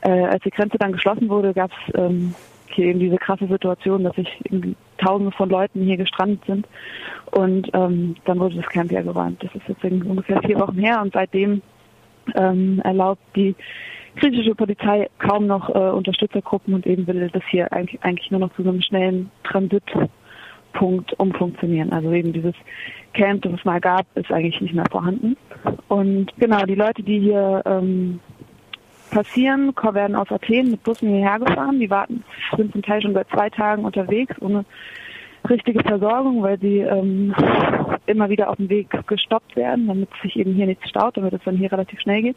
[0.00, 2.34] äh, als die Grenze dann geschlossen wurde, gab es ähm,
[2.74, 4.28] hier eben diese krasse Situation, dass sich
[4.98, 6.66] Tausende von Leuten hier gestrandet sind.
[7.32, 9.42] Und ähm, dann wurde das Camp ja geräumt.
[9.42, 11.62] Das ist jetzt ungefähr vier Wochen her und seitdem
[12.36, 13.54] ähm, erlaubt die
[14.16, 18.54] griechische Polizei kaum noch äh, Unterstützergruppen und eben will das hier eigentlich, eigentlich nur noch
[18.54, 21.92] zu so einem schnellen Transitpunkt umfunktionieren.
[21.92, 22.54] Also eben dieses
[23.14, 25.36] Camp, das es mal gab, ist eigentlich nicht mehr vorhanden.
[25.88, 28.20] Und genau, die Leute, die hier ähm,
[29.12, 31.78] passieren, werden aus Athen mit Bussen hierher gefahren.
[31.78, 32.24] Die warten,
[32.56, 34.64] sind zum Teil schon seit zwei Tagen unterwegs, ohne
[35.48, 37.34] richtige Versorgung, weil sie ähm,
[38.06, 41.40] immer wieder auf dem Weg gestoppt werden, damit sich eben hier nichts staut, damit es
[41.44, 42.36] dann hier relativ schnell geht.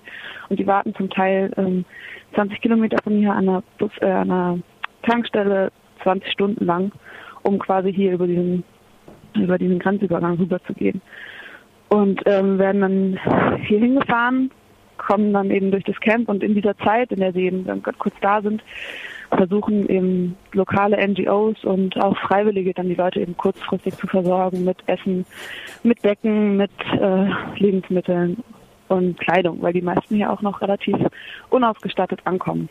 [0.49, 1.86] Und die warten zum Teil ähm,
[2.34, 4.59] 20 Kilometer von hier an einer, Bus, äh, einer
[5.03, 5.71] Tankstelle
[6.03, 6.91] 20 Stunden lang,
[7.43, 8.63] um quasi hier über diesen
[9.36, 11.01] über diesen Grenzübergang rüber zu gehen.
[11.89, 14.49] Und ähm, werden dann hier hingefahren,
[14.97, 17.81] kommen dann eben durch das Camp und in dieser Zeit, in der sie eben dann
[17.81, 18.63] kurz da sind,
[19.29, 24.77] versuchen eben lokale NGOs und auch Freiwillige dann die Leute eben kurzfristig zu versorgen mit
[24.87, 25.25] Essen,
[25.83, 27.27] mit Becken, mit äh,
[27.57, 28.43] Lebensmitteln
[28.87, 30.95] und Kleidung, weil die meisten hier auch noch relativ
[31.49, 32.69] unausgestattet ankommen.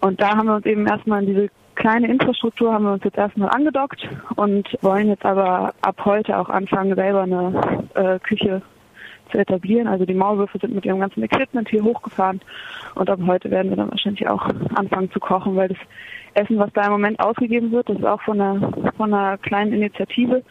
[0.00, 3.16] Und da haben wir uns eben erstmal in diese kleine Infrastruktur haben wir uns jetzt
[3.16, 8.60] erstmal angedockt und wollen jetzt aber ab heute auch anfangen, selber eine äh, Küche
[9.30, 9.86] zu etablieren.
[9.86, 12.40] Also die Maulwürfe sind mit ihrem ganzen Equipment hier hochgefahren
[12.94, 15.78] und ab heute werden wir dann wahrscheinlich auch anfangen zu kochen, weil das
[16.34, 19.72] Essen, was da im Moment ausgegeben wird, das ist auch von einer, von einer kleinen
[19.72, 20.42] Initiative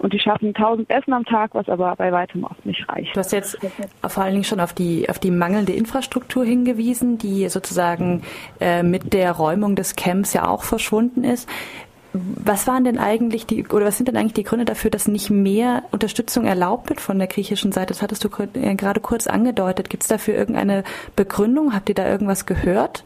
[0.00, 3.14] und die schaffen 1000 Essen am Tag, was aber bei weitem oft nicht reicht.
[3.14, 3.58] Du hast jetzt
[4.06, 8.22] vor allen Dingen schon auf die, auf die mangelnde Infrastruktur hingewiesen, die sozusagen
[8.60, 11.48] äh, mit der Räumung des Camps ja auch verschwunden ist.
[12.12, 15.30] Was waren denn eigentlich die, oder was sind denn eigentlich die Gründe dafür, dass nicht
[15.30, 17.88] mehr Unterstützung erlaubt wird von der griechischen Seite?
[17.88, 19.90] Das hattest du äh, gerade kurz angedeutet.
[19.90, 20.82] Gibt es dafür irgendeine
[21.14, 21.72] Begründung?
[21.72, 23.04] Habt ihr da irgendwas gehört?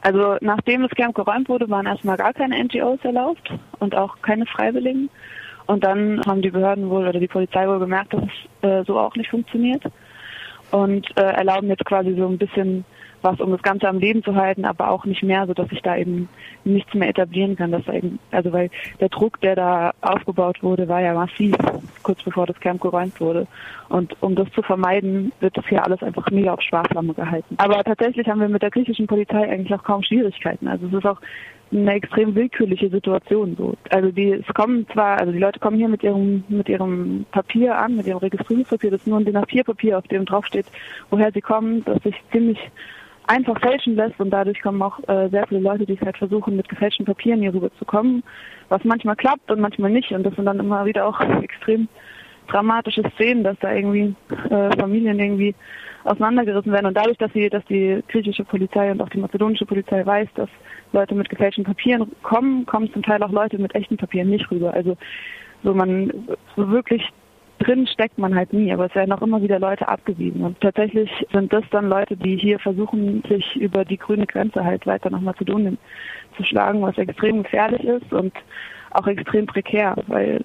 [0.00, 4.46] Also nachdem das Camp geräumt wurde, waren erstmal gar keine NGOs erlaubt und auch keine
[4.46, 5.08] Freiwilligen.
[5.66, 8.98] Und dann haben die Behörden wohl oder die Polizei wohl gemerkt, dass es äh, so
[8.98, 9.82] auch nicht funktioniert
[10.70, 12.84] und äh, erlauben jetzt quasi so ein bisschen
[13.22, 15.82] was, um das Ganze am Leben zu halten, aber auch nicht mehr, so dass ich
[15.82, 16.28] da eben
[16.64, 17.72] nichts mehr etablieren kann.
[17.72, 21.54] Dass eben, also weil der Druck, der da aufgebaut wurde, war ja massiv,
[22.02, 23.46] kurz bevor das Camp geräumt wurde.
[23.88, 27.54] Und um das zu vermeiden, wird das hier alles einfach mega auf Sparflamme gehalten.
[27.58, 30.68] Aber tatsächlich haben wir mit der griechischen Polizei eigentlich auch kaum Schwierigkeiten.
[30.68, 31.20] Also es ist auch
[31.70, 33.74] eine extrem willkürliche Situation so.
[33.90, 37.76] Also die es kommen zwar, also die Leute kommen hier mit ihrem mit ihrem Papier
[37.76, 40.66] an, mit ihrem Registrierungspapier, das ist nur ein DIN A4 Papier, auf dem draufsteht,
[41.10, 42.58] woher sie kommen, das sich ziemlich
[43.28, 46.68] einfach fälschen lässt und dadurch kommen auch äh, sehr viele Leute, die halt versuchen, mit
[46.68, 48.22] gefälschten Papieren hier rüber zu kommen,
[48.68, 51.88] was manchmal klappt und manchmal nicht und das sind dann immer wieder auch extrem
[52.48, 54.14] dramatische Szenen, dass da irgendwie
[54.50, 55.54] äh, Familien irgendwie
[56.04, 60.04] auseinandergerissen werden und dadurch, dass sie, dass die griechische Polizei und auch die mazedonische Polizei
[60.04, 60.48] weiß, dass
[60.92, 64.72] Leute mit gefälschten Papieren kommen, kommen zum Teil auch Leute mit echten Papieren nicht rüber.
[64.72, 64.96] Also
[65.62, 66.10] so man
[66.56, 67.06] so wirklich
[67.68, 70.42] drin steckt man halt nie, aber es werden auch immer wieder Leute abgewiesen.
[70.42, 74.86] Und tatsächlich sind das dann Leute, die hier versuchen, sich über die grüne Grenze halt
[74.86, 75.78] weiter nach Mazedonien
[76.36, 78.32] zu schlagen, was extrem gefährlich ist und
[78.92, 80.42] auch extrem prekär, weil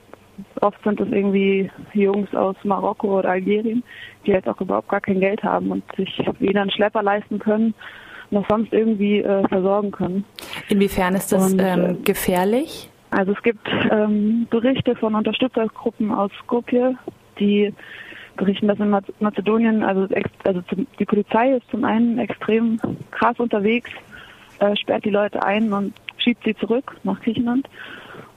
[0.62, 3.84] oft sind es irgendwie Jungs aus Marokko oder Algerien,
[4.26, 7.74] die halt auch überhaupt gar kein Geld haben und sich weder einen Schlepper leisten können,
[8.32, 10.26] noch sonst irgendwie äh, versorgen können.
[10.70, 12.90] Inwiefern ist das und, ähm, äh, gefährlich?
[13.14, 16.98] Also es gibt ähm, Berichte von Unterstützergruppen aus Skopje,
[17.40, 17.72] die
[18.36, 18.90] berichten, dass in
[19.20, 20.08] Mazedonien, also,
[20.44, 20.62] also
[20.98, 22.80] die Polizei ist zum einen extrem
[23.12, 23.92] krass unterwegs,
[24.60, 27.70] äh, sperrt die Leute ein und schiebt sie zurück nach Griechenland.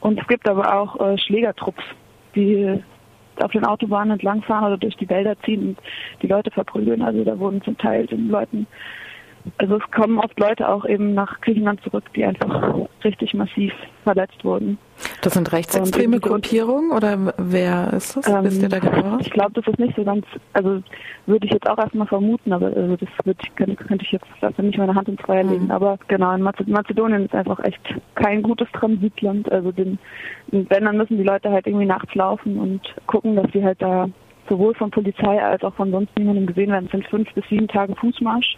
[0.01, 1.83] Und es gibt aber auch äh, Schlägertrupps,
[2.35, 2.79] die
[3.41, 5.79] auf den Autobahnen entlangfahren oder durch die Wälder ziehen und
[6.20, 7.01] die Leute verprügeln.
[7.01, 8.66] Also da wurden zum Teil den Leuten
[9.59, 12.75] also es kommen oft Leute auch eben nach Griechenland zurück, die einfach
[13.05, 13.73] richtig massiv
[14.05, 14.79] verletzt wurden.
[15.23, 18.29] Das sind rechtsextreme Gruppierungen oder wer ist das?
[18.29, 19.19] Ähm, Wisst ihr da genauer?
[19.21, 20.83] Ich glaube, das ist nicht so ganz, also
[21.27, 23.09] würde ich jetzt auch erstmal vermuten, aber also das
[23.43, 25.67] ich, könnte, könnte ich jetzt dafür nicht meine Hand ins Feuer legen.
[25.67, 25.71] Mhm.
[25.71, 27.83] Aber genau, in Mazedonien ist einfach echt
[28.15, 29.51] kein gutes Transitland.
[29.53, 29.99] Also den,
[30.49, 34.09] wenn, dann müssen die Leute halt irgendwie nachts laufen und gucken, dass sie halt da
[34.49, 36.87] sowohl von Polizei als auch von sonst niemandem gesehen werden.
[36.87, 38.57] Es sind fünf bis sieben Tage Fußmarsch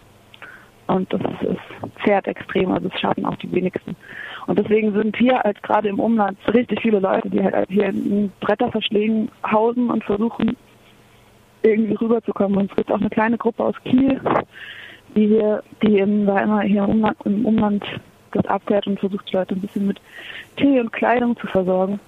[0.89, 3.95] und das ist, zehrt extrem, also es schaffen auch die wenigsten.
[4.47, 8.31] Und deswegen sind hier als gerade im Umland richtig viele Leute, die halt hier in
[8.39, 10.57] Bretterverschlägen hausen und versuchen,
[11.61, 12.57] irgendwie rüberzukommen.
[12.57, 14.19] Und es gibt auch eine kleine Gruppe aus Kiel,
[15.15, 17.85] die hier, die eben da hier im Umland, im Umland
[18.31, 19.99] das abkehrt und versucht, die Leute ein bisschen mit
[20.57, 21.99] Tee und Kleidung zu versorgen.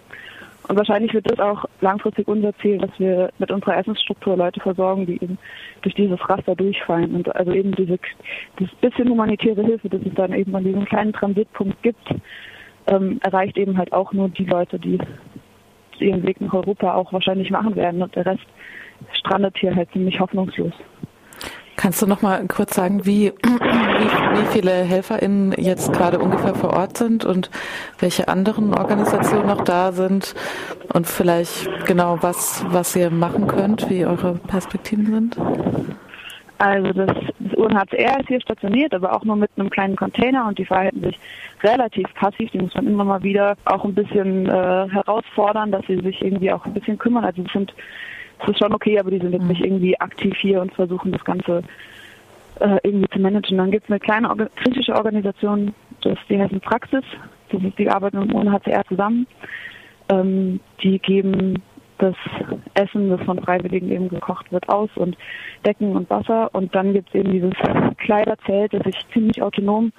[0.71, 5.05] Und wahrscheinlich wird das auch langfristig unser Ziel, dass wir mit unserer Essensstruktur Leute versorgen,
[5.05, 5.37] die eben
[5.81, 7.13] durch dieses Raster durchfallen.
[7.13, 7.99] Und also eben diese,
[8.57, 12.07] dieses bisschen humanitäre Hilfe, das es dann eben an diesem kleinen Transitpunkt gibt,
[12.87, 14.97] ähm, erreicht eben halt auch nur die Leute, die
[15.99, 18.01] ihren Weg nach Europa auch wahrscheinlich machen werden.
[18.01, 18.47] Und der Rest
[19.11, 20.71] strandet hier halt ziemlich hoffnungslos.
[21.81, 26.95] Kannst du noch mal kurz sagen, wie, wie, viele HelferInnen jetzt gerade ungefähr vor Ort
[26.95, 27.49] sind und
[27.97, 30.35] welche anderen Organisationen noch da sind
[30.93, 35.37] und vielleicht genau was, was ihr machen könnt, wie eure Perspektiven sind?
[36.59, 40.59] Also das, das UNHCR ist hier stationiert, aber auch nur mit einem kleinen Container und
[40.59, 41.19] die verhalten sich
[41.63, 42.51] relativ passiv.
[42.51, 46.51] Die muss man immer mal wieder auch ein bisschen äh, herausfordern, dass sie sich irgendwie
[46.51, 47.25] auch ein bisschen kümmern.
[47.25, 47.73] Also es sind
[48.41, 49.65] das ist schon okay, aber die sind jetzt nicht mhm.
[49.65, 51.63] irgendwie aktiv hier und versuchen das Ganze
[52.59, 53.57] äh, irgendwie zu managen.
[53.57, 57.03] Dann gibt es eine kleine Orga griechische Organisation, das die heißen Praxis.
[57.49, 59.27] Das ist, die arbeiten mit dem UNHCR zusammen.
[60.09, 61.61] Ähm, die geben
[61.97, 62.15] das
[62.73, 65.15] Essen, das von Freiwilligen eben gekocht wird, aus und
[65.65, 66.49] Decken und Wasser.
[66.53, 67.53] Und dann gibt es eben dieses
[67.97, 69.91] Kleiderzelt, das sich ziemlich autonom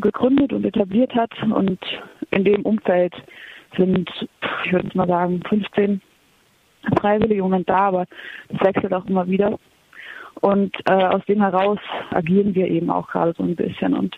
[0.00, 1.30] gegründet und etabliert hat.
[1.42, 1.78] Und
[2.30, 3.14] in dem Umfeld
[3.76, 4.10] sind,
[4.64, 6.00] ich würde mal sagen, 15
[7.00, 8.06] freiwillige Moment da, aber
[8.48, 9.58] es wechselt auch immer wieder.
[10.40, 11.78] Und äh, aus dem heraus
[12.10, 13.94] agieren wir eben auch gerade so ein bisschen.
[13.94, 14.16] Und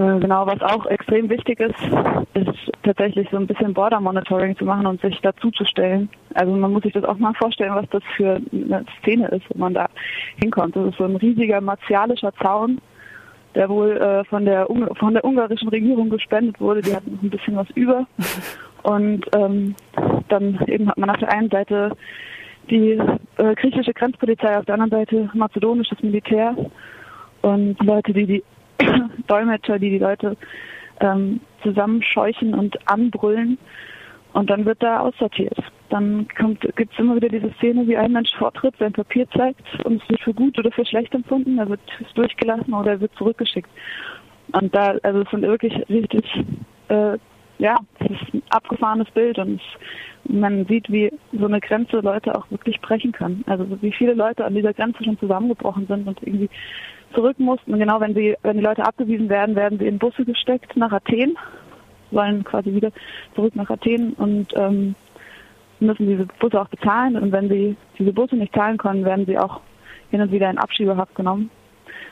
[0.00, 1.78] äh, genau, was auch extrem wichtig ist,
[2.34, 6.08] ist tatsächlich so ein bisschen Border Monitoring zu machen und sich dazuzustellen.
[6.34, 9.58] Also man muss sich das auch mal vorstellen, was das für eine Szene ist, wo
[9.58, 9.88] man da
[10.36, 10.74] hinkommt.
[10.74, 12.80] Das ist so ein riesiger martialischer Zaun,
[13.54, 14.66] der wohl äh, von der
[14.98, 16.82] von der ungarischen Regierung gespendet wurde.
[16.82, 18.06] Die hatten noch ein bisschen was über.
[18.82, 19.74] Und ähm,
[20.28, 21.96] dann eben hat man auf der einen Seite
[22.70, 23.00] die
[23.36, 26.54] äh, griechische Grenzpolizei, auf der anderen Seite mazedonisches Militär
[27.42, 28.44] und Leute, die die
[29.26, 30.36] Dolmetscher, die die Leute
[31.00, 33.58] ähm, zusammenscheuchen und anbrüllen.
[34.32, 35.58] Und dann wird da aussortiert.
[35.88, 36.28] Dann
[36.76, 40.08] gibt es immer wieder diese Szene, wie ein Mensch vortritt, sein Papier zeigt und es
[40.08, 41.58] wird für gut oder für schlecht empfunden.
[41.58, 41.80] Er wird
[42.14, 43.68] durchgelassen oder er wird zurückgeschickt.
[44.52, 46.24] Und da, also es sind wirklich richtig
[46.88, 47.18] äh,
[47.60, 49.60] ja, es ist ein abgefahrenes Bild und
[50.24, 53.44] man sieht, wie so eine Grenze Leute auch wirklich brechen kann.
[53.46, 56.48] Also wie viele Leute an dieser Grenze schon zusammengebrochen sind und irgendwie
[57.14, 57.74] zurück mussten.
[57.74, 60.92] Und genau wenn sie, wenn die Leute abgewiesen werden, werden sie in Busse gesteckt nach
[60.92, 61.36] Athen,
[62.10, 62.90] wollen quasi wieder
[63.34, 64.94] zurück nach Athen und ähm,
[65.80, 67.16] müssen diese Busse auch bezahlen.
[67.16, 69.60] Und wenn sie diese Busse nicht zahlen können, werden sie auch
[70.10, 71.50] hin und wieder in Abschiebehaft genommen.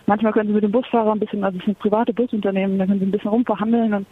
[0.07, 3.01] Manchmal können sie mit dem Busfahrer ein bisschen, also es sind private Busunternehmen, da können
[3.01, 4.07] sie ein bisschen rumverhandeln und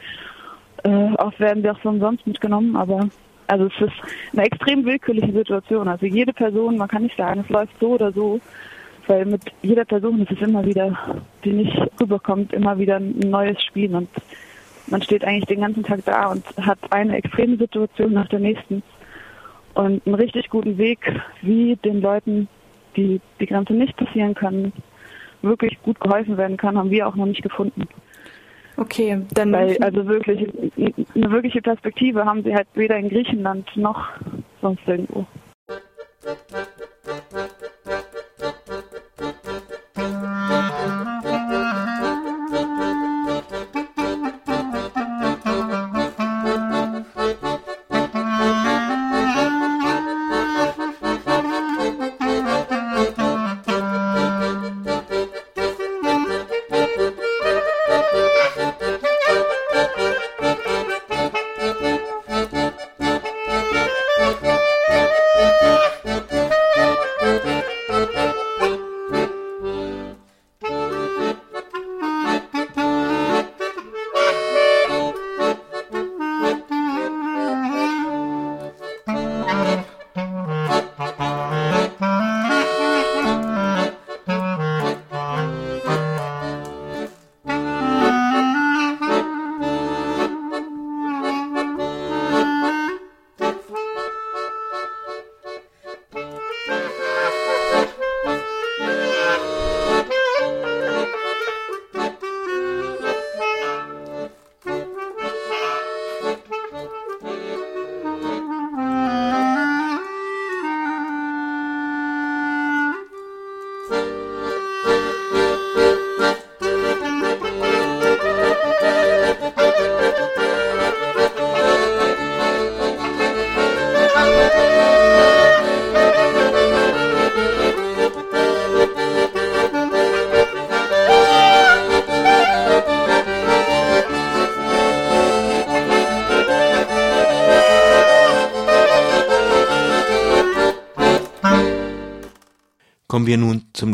[0.86, 3.08] äh, oft werden sie auch so umsonst mitgenommen, aber
[3.48, 3.94] also es ist
[4.32, 5.88] eine extrem willkürliche Situation.
[5.88, 8.40] Also jede Person, man kann nicht sagen, es läuft so oder so,
[9.06, 10.96] weil mit jeder Person ist es immer wieder,
[11.44, 14.08] die nicht rüberkommt, immer wieder ein neues Spiel und
[14.88, 18.82] man steht eigentlich den ganzen Tag da und hat eine extreme Situation nach der nächsten
[19.74, 21.12] und einen richtig guten Weg,
[21.42, 22.48] wie den Leuten,
[22.96, 24.72] die die Grenze nicht passieren können,
[25.42, 27.88] wirklich gut geholfen werden kann, haben wir auch noch nicht gefunden.
[28.76, 29.52] Okay, dann.
[29.52, 30.48] Weil, also wirklich,
[31.14, 34.06] eine wirkliche Perspektive haben sie halt weder in Griechenland noch
[34.60, 35.26] sonst irgendwo.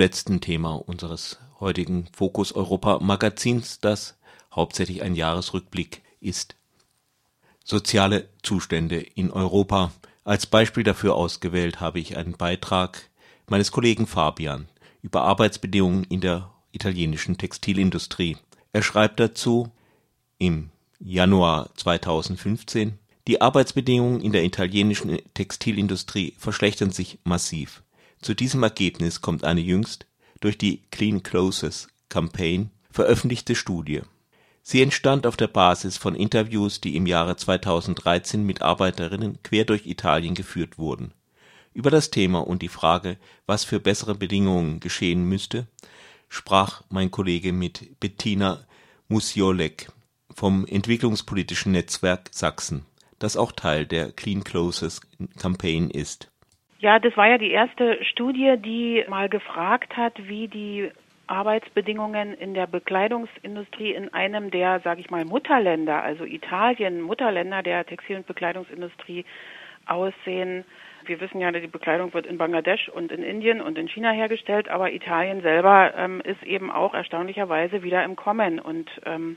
[0.03, 4.19] Letzten Thema unseres heutigen Fokus Europa Magazins, das
[4.53, 6.57] hauptsächlich ein Jahresrückblick ist.
[7.63, 9.93] Soziale Zustände in Europa.
[10.25, 13.11] Als Beispiel dafür ausgewählt habe ich einen Beitrag
[13.47, 14.67] meines Kollegen Fabian
[15.03, 18.39] über Arbeitsbedingungen in der italienischen Textilindustrie.
[18.73, 19.71] Er schreibt dazu
[20.39, 22.99] im Januar 2015,
[23.29, 27.85] die Arbeitsbedingungen in der italienischen Textilindustrie verschlechtern sich massiv.
[28.23, 30.07] Zu diesem Ergebnis kommt eine jüngst
[30.41, 34.03] durch die Clean Clothes Campaign veröffentlichte Studie.
[34.63, 39.87] Sie entstand auf der Basis von Interviews, die im Jahre 2013 mit Arbeiterinnen quer durch
[39.87, 41.13] Italien geführt wurden.
[41.75, 45.67] Über das Thema und die Frage, was für bessere Bedingungen geschehen müsste,
[46.29, 48.65] sprach mein Kollege mit Bettina
[49.09, 49.91] Musiolek
[50.33, 52.87] vom Entwicklungspolitischen Netzwerk Sachsen,
[53.19, 55.01] das auch Teil der Clean Clothes
[55.39, 56.32] Campaign ist.
[56.83, 60.91] Ja, das war ja die erste Studie, die mal gefragt hat, wie die
[61.29, 67.87] Arbeitsbedingungen in der Bekleidungsindustrie in einem der, sage ich mal, Mutterländer, also Italien, Mutterländer der
[67.87, 69.25] Textil- und Bekleidungsindustrie
[69.87, 70.65] aussehen.
[71.05, 74.69] Wir wissen ja, die Bekleidung wird in Bangladesch und in Indien und in China hergestellt,
[74.69, 79.37] aber Italien selber ähm, ist eben auch erstaunlicherweise wieder im Kommen und ähm,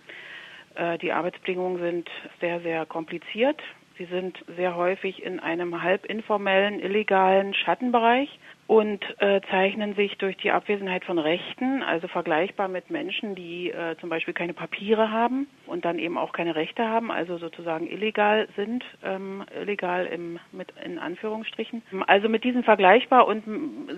[0.74, 2.10] äh, die Arbeitsbedingungen sind
[2.42, 3.62] sehr, sehr kompliziert.
[3.98, 8.30] Sie sind sehr häufig in einem halb informellen, illegalen Schattenbereich
[8.68, 13.96] und äh, zeichnen sich durch die Abwesenheit von Rechten, also vergleichbar mit Menschen, die äh,
[14.02, 18.48] zum Beispiel keine Papiere haben und dann eben auch keine Rechte haben, also sozusagen illegal
[18.56, 21.84] sind, ähm, illegal im, mit in Anführungsstrichen.
[22.08, 23.44] Also mit diesen vergleichbar und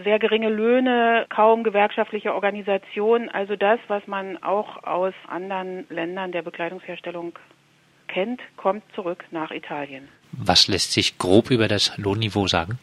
[0.03, 6.41] sehr geringe Löhne, kaum gewerkschaftliche Organisation, also das, was man auch aus anderen Ländern der
[6.41, 7.33] Bekleidungsherstellung
[8.07, 10.07] kennt, kommt zurück nach Italien.
[10.31, 12.79] Was lässt sich grob über das Lohnniveau sagen?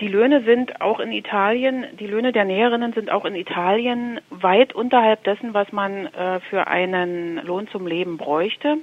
[0.00, 4.72] Die Löhne sind auch in Italien, die Löhne der Näherinnen sind auch in Italien weit
[4.72, 8.76] unterhalb dessen, was man äh, für einen Lohn zum Leben bräuchte.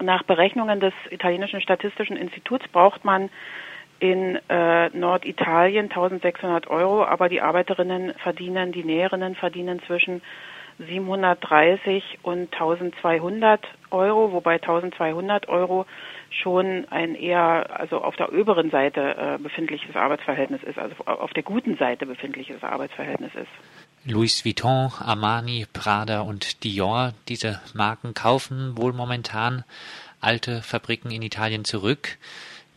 [0.00, 3.30] Nach Berechnungen des italienischen Statistischen Instituts braucht man
[3.98, 10.22] in äh, Norditalien 1600 Euro, aber die Arbeiterinnen verdienen, die Näherinnen verdienen zwischen
[10.86, 13.60] 730 und 1200
[13.90, 15.86] Euro, wobei 1200 Euro
[16.30, 21.42] schon ein eher, also auf der oberen Seite äh, befindliches Arbeitsverhältnis ist, also auf der
[21.42, 23.50] guten Seite befindliches Arbeitsverhältnis ist.
[24.04, 29.64] Louis Vuitton, Armani, Prada und Dior, diese Marken kaufen wohl momentan
[30.20, 32.16] alte Fabriken in Italien zurück,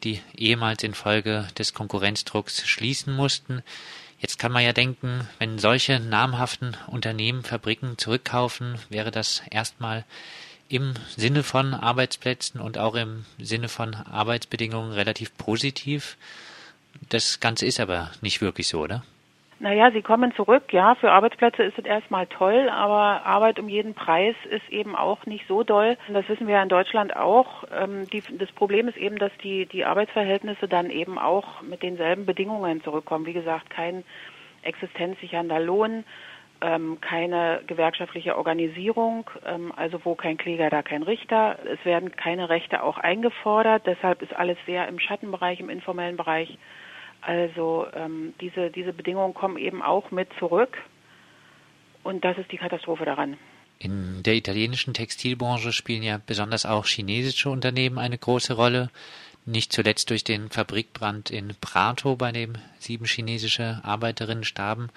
[0.04, 3.64] die ehemals infolge des Konkurrenzdrucks schließen mussten.
[4.24, 10.06] Jetzt kann man ja denken, wenn solche namhaften Unternehmen Fabriken zurückkaufen, wäre das erstmal
[10.70, 16.16] im Sinne von Arbeitsplätzen und auch im Sinne von Arbeitsbedingungen relativ positiv.
[17.10, 19.04] Das Ganze ist aber nicht wirklich so, oder?
[19.64, 23.94] Naja, sie kommen zurück, ja, für Arbeitsplätze ist es erstmal toll, aber Arbeit um jeden
[23.94, 25.96] Preis ist eben auch nicht so doll.
[26.10, 27.64] Das wissen wir ja in Deutschland auch.
[27.74, 32.26] Ähm, die, das Problem ist eben, dass die, die Arbeitsverhältnisse dann eben auch mit denselben
[32.26, 33.26] Bedingungen zurückkommen.
[33.26, 34.04] Wie gesagt, kein
[34.64, 36.04] existenzsichernder Lohn,
[36.60, 41.58] ähm, keine gewerkschaftliche Organisierung, ähm, also wo kein Kläger, da kein Richter.
[41.64, 46.58] Es werden keine Rechte auch eingefordert, deshalb ist alles sehr im Schattenbereich, im informellen Bereich.
[47.26, 50.78] Also ähm, diese, diese Bedingungen kommen eben auch mit zurück
[52.04, 53.38] und das ist die Katastrophe daran.
[53.80, 58.90] In der italienischen Textilbranche spielen ja besonders auch chinesische Unternehmen eine große Rolle.
[59.46, 64.90] Nicht zuletzt durch den Fabrikbrand in Prato, bei dem sieben chinesische Arbeiterinnen starben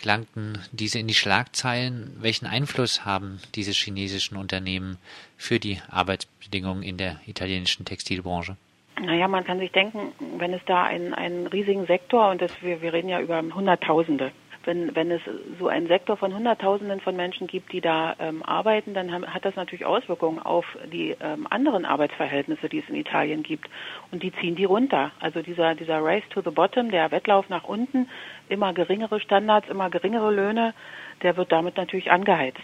[0.00, 2.16] gelangten diese in die Schlagzeilen.
[2.20, 4.98] Welchen Einfluss haben diese chinesischen Unternehmen
[5.36, 8.56] für die Arbeitsbedingungen in der italienischen Textilbranche?
[9.00, 12.82] Naja, man kann sich denken, wenn es da einen, einen riesigen Sektor, und das, wir,
[12.82, 14.32] wir reden ja über Hunderttausende
[14.68, 15.22] wenn, wenn es
[15.58, 19.46] so einen Sektor von Hunderttausenden von Menschen gibt, die da ähm, arbeiten, dann haben, hat
[19.46, 23.68] das natürlich Auswirkungen auf die ähm, anderen Arbeitsverhältnisse, die es in Italien gibt.
[24.12, 25.10] Und die ziehen die runter.
[25.20, 28.08] Also dieser, dieser Race to the Bottom, der Wettlauf nach unten,
[28.50, 30.74] immer geringere Standards, immer geringere Löhne,
[31.22, 32.58] der wird damit natürlich angeheizt.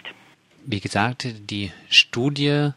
[0.63, 2.69] Wie gesagt, die Studie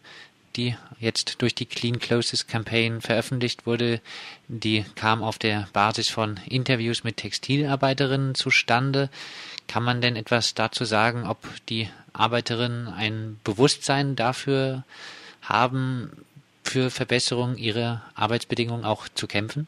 [0.59, 4.01] die jetzt durch die Clean Clothes Campaign veröffentlicht wurde,
[4.49, 9.09] die kam auf der Basis von Interviews mit Textilarbeiterinnen zustande.
[9.69, 11.39] Kann man denn etwas dazu sagen, ob
[11.69, 14.85] die Arbeiterinnen ein Bewusstsein dafür
[15.43, 16.11] haben,
[16.65, 19.67] für Verbesserung ihrer Arbeitsbedingungen auch zu kämpfen?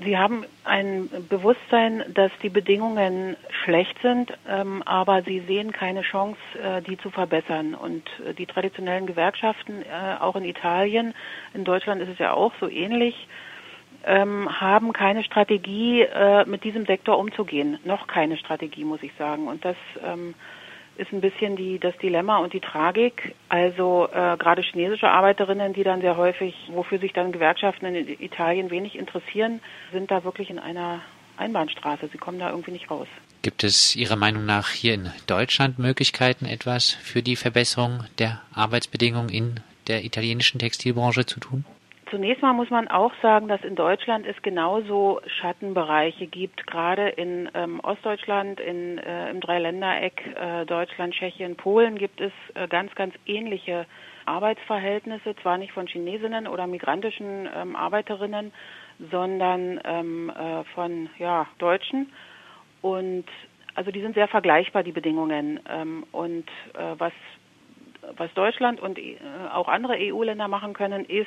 [0.00, 6.38] Sie haben ein Bewusstsein, dass die Bedingungen schlecht sind, ähm, aber Sie sehen keine Chance,
[6.62, 7.74] äh, die zu verbessern.
[7.74, 11.12] Und äh, die traditionellen Gewerkschaften, äh, auch in Italien,
[11.52, 13.28] in Deutschland ist es ja auch so ähnlich,
[14.04, 17.78] ähm, haben keine Strategie, äh, mit diesem Sektor umzugehen.
[17.84, 19.46] Noch keine Strategie, muss ich sagen.
[19.46, 20.34] Und das ähm,
[20.96, 23.34] ist ein bisschen die, das Dilemma und die Tragik.
[23.48, 28.70] Also äh, gerade chinesische Arbeiterinnen, die dann sehr häufig, wofür sich dann Gewerkschaften in Italien
[28.70, 29.60] wenig interessieren,
[29.92, 31.00] sind da wirklich in einer
[31.36, 32.08] Einbahnstraße.
[32.12, 33.08] Sie kommen da irgendwie nicht raus.
[33.42, 39.30] Gibt es Ihrer Meinung nach hier in Deutschland Möglichkeiten, etwas für die Verbesserung der Arbeitsbedingungen
[39.30, 41.64] in der italienischen Textilbranche zu tun?
[42.12, 46.66] Zunächst mal muss man auch sagen, dass in Deutschland es genauso Schattenbereiche gibt.
[46.66, 52.68] Gerade in ähm, Ostdeutschland, in, äh, im Dreiländereck äh, Deutschland, Tschechien, Polen gibt es äh,
[52.68, 53.86] ganz, ganz ähnliche
[54.26, 58.52] Arbeitsverhältnisse, zwar nicht von Chinesinnen oder migrantischen ähm, Arbeiterinnen,
[59.10, 62.12] sondern ähm, äh, von ja, Deutschen.
[62.82, 63.24] Und
[63.74, 65.60] also die sind sehr vergleichbar, die Bedingungen.
[65.66, 67.14] Ähm, und äh, was,
[68.18, 69.16] was Deutschland und äh,
[69.50, 71.26] auch andere EU-Länder machen können, ist,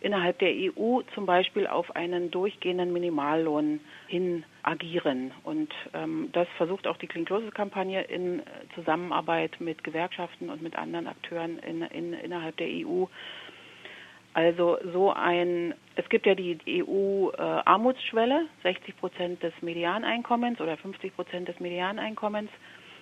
[0.00, 5.32] innerhalb der EU zum Beispiel auf einen durchgehenden Minimallohn hin agieren.
[5.44, 8.42] Und ähm, das versucht auch die Clean Closes Kampagne in
[8.74, 13.04] Zusammenarbeit mit Gewerkschaften und mit anderen Akteuren in, in, innerhalb der EU.
[14.34, 21.14] Also so ein, es gibt ja die EU-Armutsschwelle, äh, 60 Prozent des Medianeinkommens oder 50
[21.16, 22.50] Prozent des Medianeinkommens.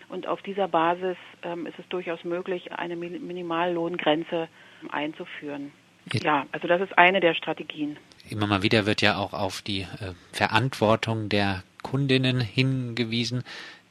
[0.09, 4.49] Und auf dieser Basis ähm, ist es durchaus möglich, eine Minimallohngrenze
[4.91, 5.73] einzuführen.
[6.13, 7.97] Ja, also das ist eine der Strategien.
[8.29, 13.45] Immer mal wieder wird ja auch auf die äh, Verantwortung der Kundinnen hingewiesen.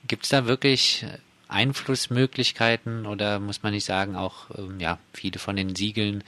[0.07, 5.39] Gibt es da wirklich äh, Einflussmöglichkeiten oder muss man nicht sagen, auch ähm, ja, viele
[5.39, 6.23] von den Siegeln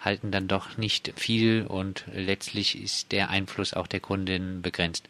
[0.00, 5.08] halten dann doch nicht viel und letztlich ist der Einfluss auch der Kundin begrenzt?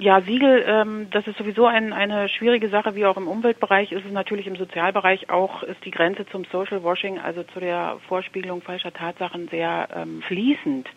[0.00, 4.06] Ja, Siegel, ähm, das ist sowieso ein, eine schwierige Sache, wie auch im Umweltbereich ist
[4.06, 8.62] es natürlich im Sozialbereich auch, ist die Grenze zum Social Washing, also zu der Vorspiegelung
[8.62, 10.88] falscher Tatsachen sehr ähm, fließend.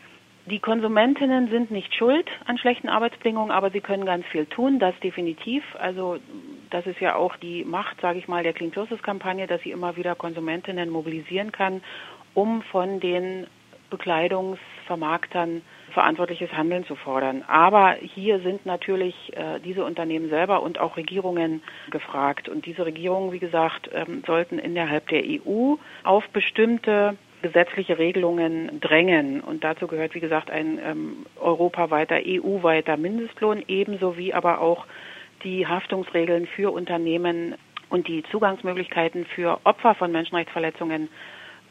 [0.46, 4.98] Die Konsumentinnen sind nicht schuld an schlechten Arbeitsbedingungen, aber sie können ganz viel tun, das
[5.02, 5.66] definitiv.
[5.78, 6.18] Also
[6.70, 9.72] das ist ja auch die Macht, sage ich mal, der Clean Closes Kampagne, dass sie
[9.72, 11.84] immer wieder Konsumentinnen mobilisieren kann,
[12.34, 13.48] um von den
[13.90, 15.62] Bekleidungsvermarktern
[15.94, 17.44] verantwortliches Handeln zu fordern.
[17.48, 22.50] Aber hier sind natürlich äh, diese Unternehmen selber und auch Regierungen gefragt.
[22.50, 29.42] Und diese Regierungen, wie gesagt, ähm, sollten innerhalb der EU auf bestimmte gesetzliche Regelungen drängen.
[29.42, 34.86] Und dazu gehört, wie gesagt, ein ähm, europaweiter, EU-weiter Mindestlohn, ebenso wie aber auch
[35.44, 37.56] die Haftungsregeln für Unternehmen
[37.90, 41.10] und die Zugangsmöglichkeiten für Opfer von Menschenrechtsverletzungen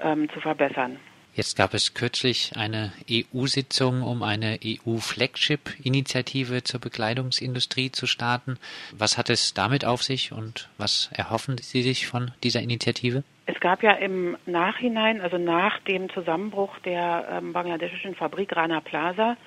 [0.02, 0.98] ähm, zu verbessern.
[1.34, 8.58] Jetzt gab es kürzlich eine EU-Sitzung, um eine EU-Flagship-Initiative zur Bekleidungsindustrie zu starten.
[8.98, 13.24] Was hat es damit auf sich und was erhoffen Sie sich von dieser Initiative?
[13.46, 19.38] Es gab ja im Nachhinein, also nach dem Zusammenbruch der ähm, bangladeschischen Fabrik Rana Plaza,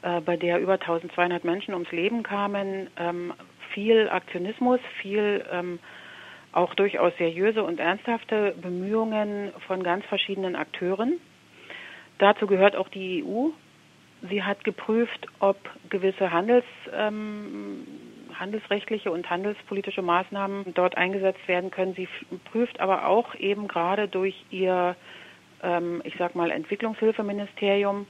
[0.00, 3.34] äh, bei der über 1200 Menschen ums Leben kamen, ähm,
[3.74, 5.80] viel Aktionismus, viel ähm,
[6.52, 11.20] auch durchaus seriöse und ernsthafte Bemühungen von ganz verschiedenen Akteuren.
[12.18, 13.48] Dazu gehört auch die EU.
[14.28, 15.56] Sie hat geprüft, ob
[15.88, 17.86] gewisse Handels, ähm,
[18.34, 21.94] handelsrechtliche und handelspolitische Maßnahmen dort eingesetzt werden können.
[21.94, 22.08] Sie
[22.52, 24.96] prüft aber auch eben gerade durch ihr,
[25.62, 28.06] ähm, ich sag mal, Entwicklungshilfeministerium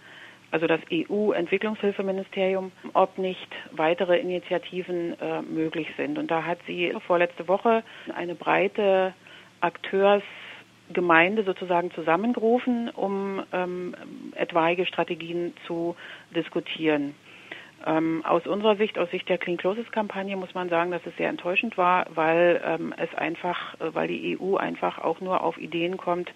[0.51, 6.19] also das EU-Entwicklungshilfeministerium, ob nicht weitere Initiativen äh, möglich sind.
[6.19, 7.83] Und da hat sie vorletzte Woche
[8.15, 9.15] eine breite
[9.61, 13.95] Akteursgemeinde sozusagen zusammengerufen, um ähm,
[14.35, 15.97] etwaige Strategien zu
[16.35, 17.15] diskutieren.
[17.87, 21.17] Ähm, aus unserer Sicht, aus Sicht der Clean Closes Kampagne, muss man sagen, dass es
[21.17, 25.57] sehr enttäuschend war, weil ähm, es einfach, äh, weil die EU einfach auch nur auf
[25.57, 26.31] Ideen kommt,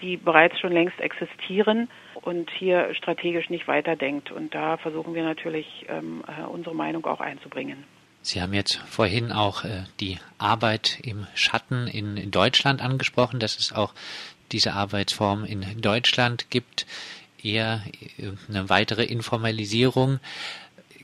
[0.00, 4.30] die bereits schon längst existieren und hier strategisch nicht weiterdenkt.
[4.30, 7.84] Und da versuchen wir natürlich, ähm, äh, unsere Meinung auch einzubringen.
[8.22, 13.72] Sie haben jetzt vorhin auch äh, die Arbeit im Schatten in Deutschland angesprochen, dass es
[13.72, 13.94] auch
[14.52, 16.86] diese Arbeitsform in Deutschland gibt,
[17.42, 17.82] eher
[18.18, 20.20] äh, eine weitere Informalisierung.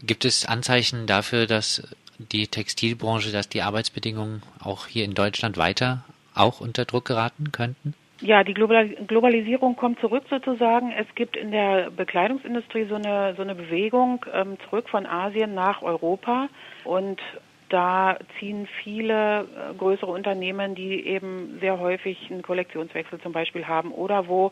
[0.03, 1.83] Gibt es Anzeichen dafür, dass
[2.19, 7.95] die Textilbranche, dass die Arbeitsbedingungen auch hier in Deutschland weiter auch unter Druck geraten könnten?
[8.21, 10.91] Ja, die Globalisierung kommt zurück sozusagen.
[10.91, 15.83] Es gibt in der Bekleidungsindustrie so eine, so eine Bewegung ähm, zurück von Asien nach
[15.83, 16.49] Europa
[16.85, 17.21] und
[17.69, 23.93] da ziehen viele äh, größere Unternehmen, die eben sehr häufig einen Kollektionswechsel zum Beispiel haben
[23.93, 24.51] oder wo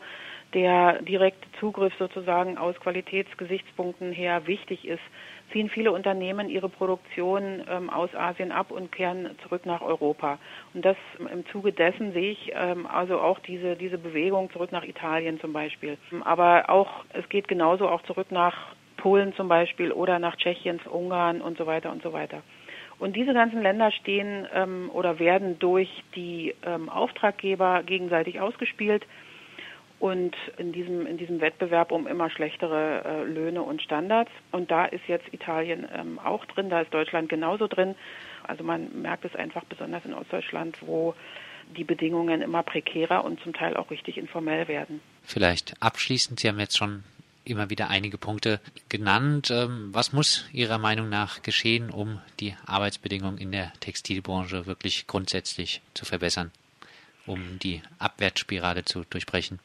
[0.53, 5.01] der direkte Zugriff sozusagen aus Qualitätsgesichtspunkten her wichtig ist,
[5.51, 10.37] ziehen viele Unternehmen ihre Produktion ähm, aus Asien ab und kehren zurück nach Europa.
[10.73, 10.97] Und das
[11.31, 15.53] im Zuge dessen sehe ich ähm, also auch diese, diese Bewegung zurück nach Italien zum
[15.53, 15.97] Beispiel.
[16.23, 21.41] Aber auch, es geht genauso auch zurück nach Polen zum Beispiel oder nach Tschechien, Ungarn
[21.41, 22.41] und so weiter und so weiter.
[22.97, 29.05] Und diese ganzen Länder stehen ähm, oder werden durch die ähm, Auftraggeber gegenseitig ausgespielt
[30.05, 34.29] und in diesem, in diesem Wettbewerb um immer schlechtere äh, Löhne und Standards.
[34.51, 37.95] Und da ist jetzt Italien ähm, auch drin, da ist Deutschland genauso drin.
[38.43, 41.15] Also man merkt es einfach besonders in Ostdeutschland, wo
[41.75, 45.01] die Bedingungen immer prekärer und zum Teil auch richtig informell werden.
[45.23, 47.03] Vielleicht abschließend, Sie haben jetzt schon
[47.43, 49.49] immer wieder einige Punkte genannt.
[49.49, 55.81] Ähm, was muss Ihrer Meinung nach geschehen, um die Arbeitsbedingungen in der Textilbranche wirklich grundsätzlich
[55.95, 56.51] zu verbessern,
[57.25, 59.59] um die Abwärtsspirale zu durchbrechen?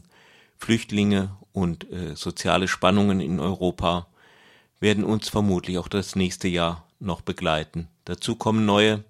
[0.57, 4.07] Flüchtlinge und äh, soziale Spannungen in Europa
[4.81, 7.87] werden uns vermutlich auch das nächste Jahr noch begleiten.
[8.03, 9.05] Dazu kommen neue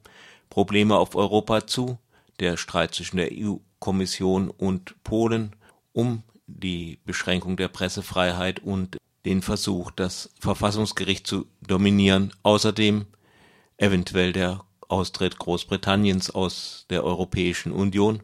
[0.52, 1.98] Probleme auf Europa zu,
[2.40, 5.56] der Streit zwischen der EU-Kommission und Polen
[5.92, 12.32] um die Beschränkung der Pressefreiheit und den Versuch, das Verfassungsgericht zu dominieren.
[12.44, 13.08] Außerdem
[13.78, 18.22] eventuell der Austritt Großbritanniens aus der Europäischen Union.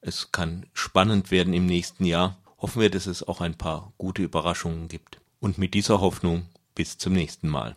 [0.00, 4.22] Es kann spannend werden im nächsten Jahr hoffen wir, dass es auch ein paar gute
[4.22, 5.20] Überraschungen gibt.
[5.40, 7.76] Und mit dieser Hoffnung bis zum nächsten Mal.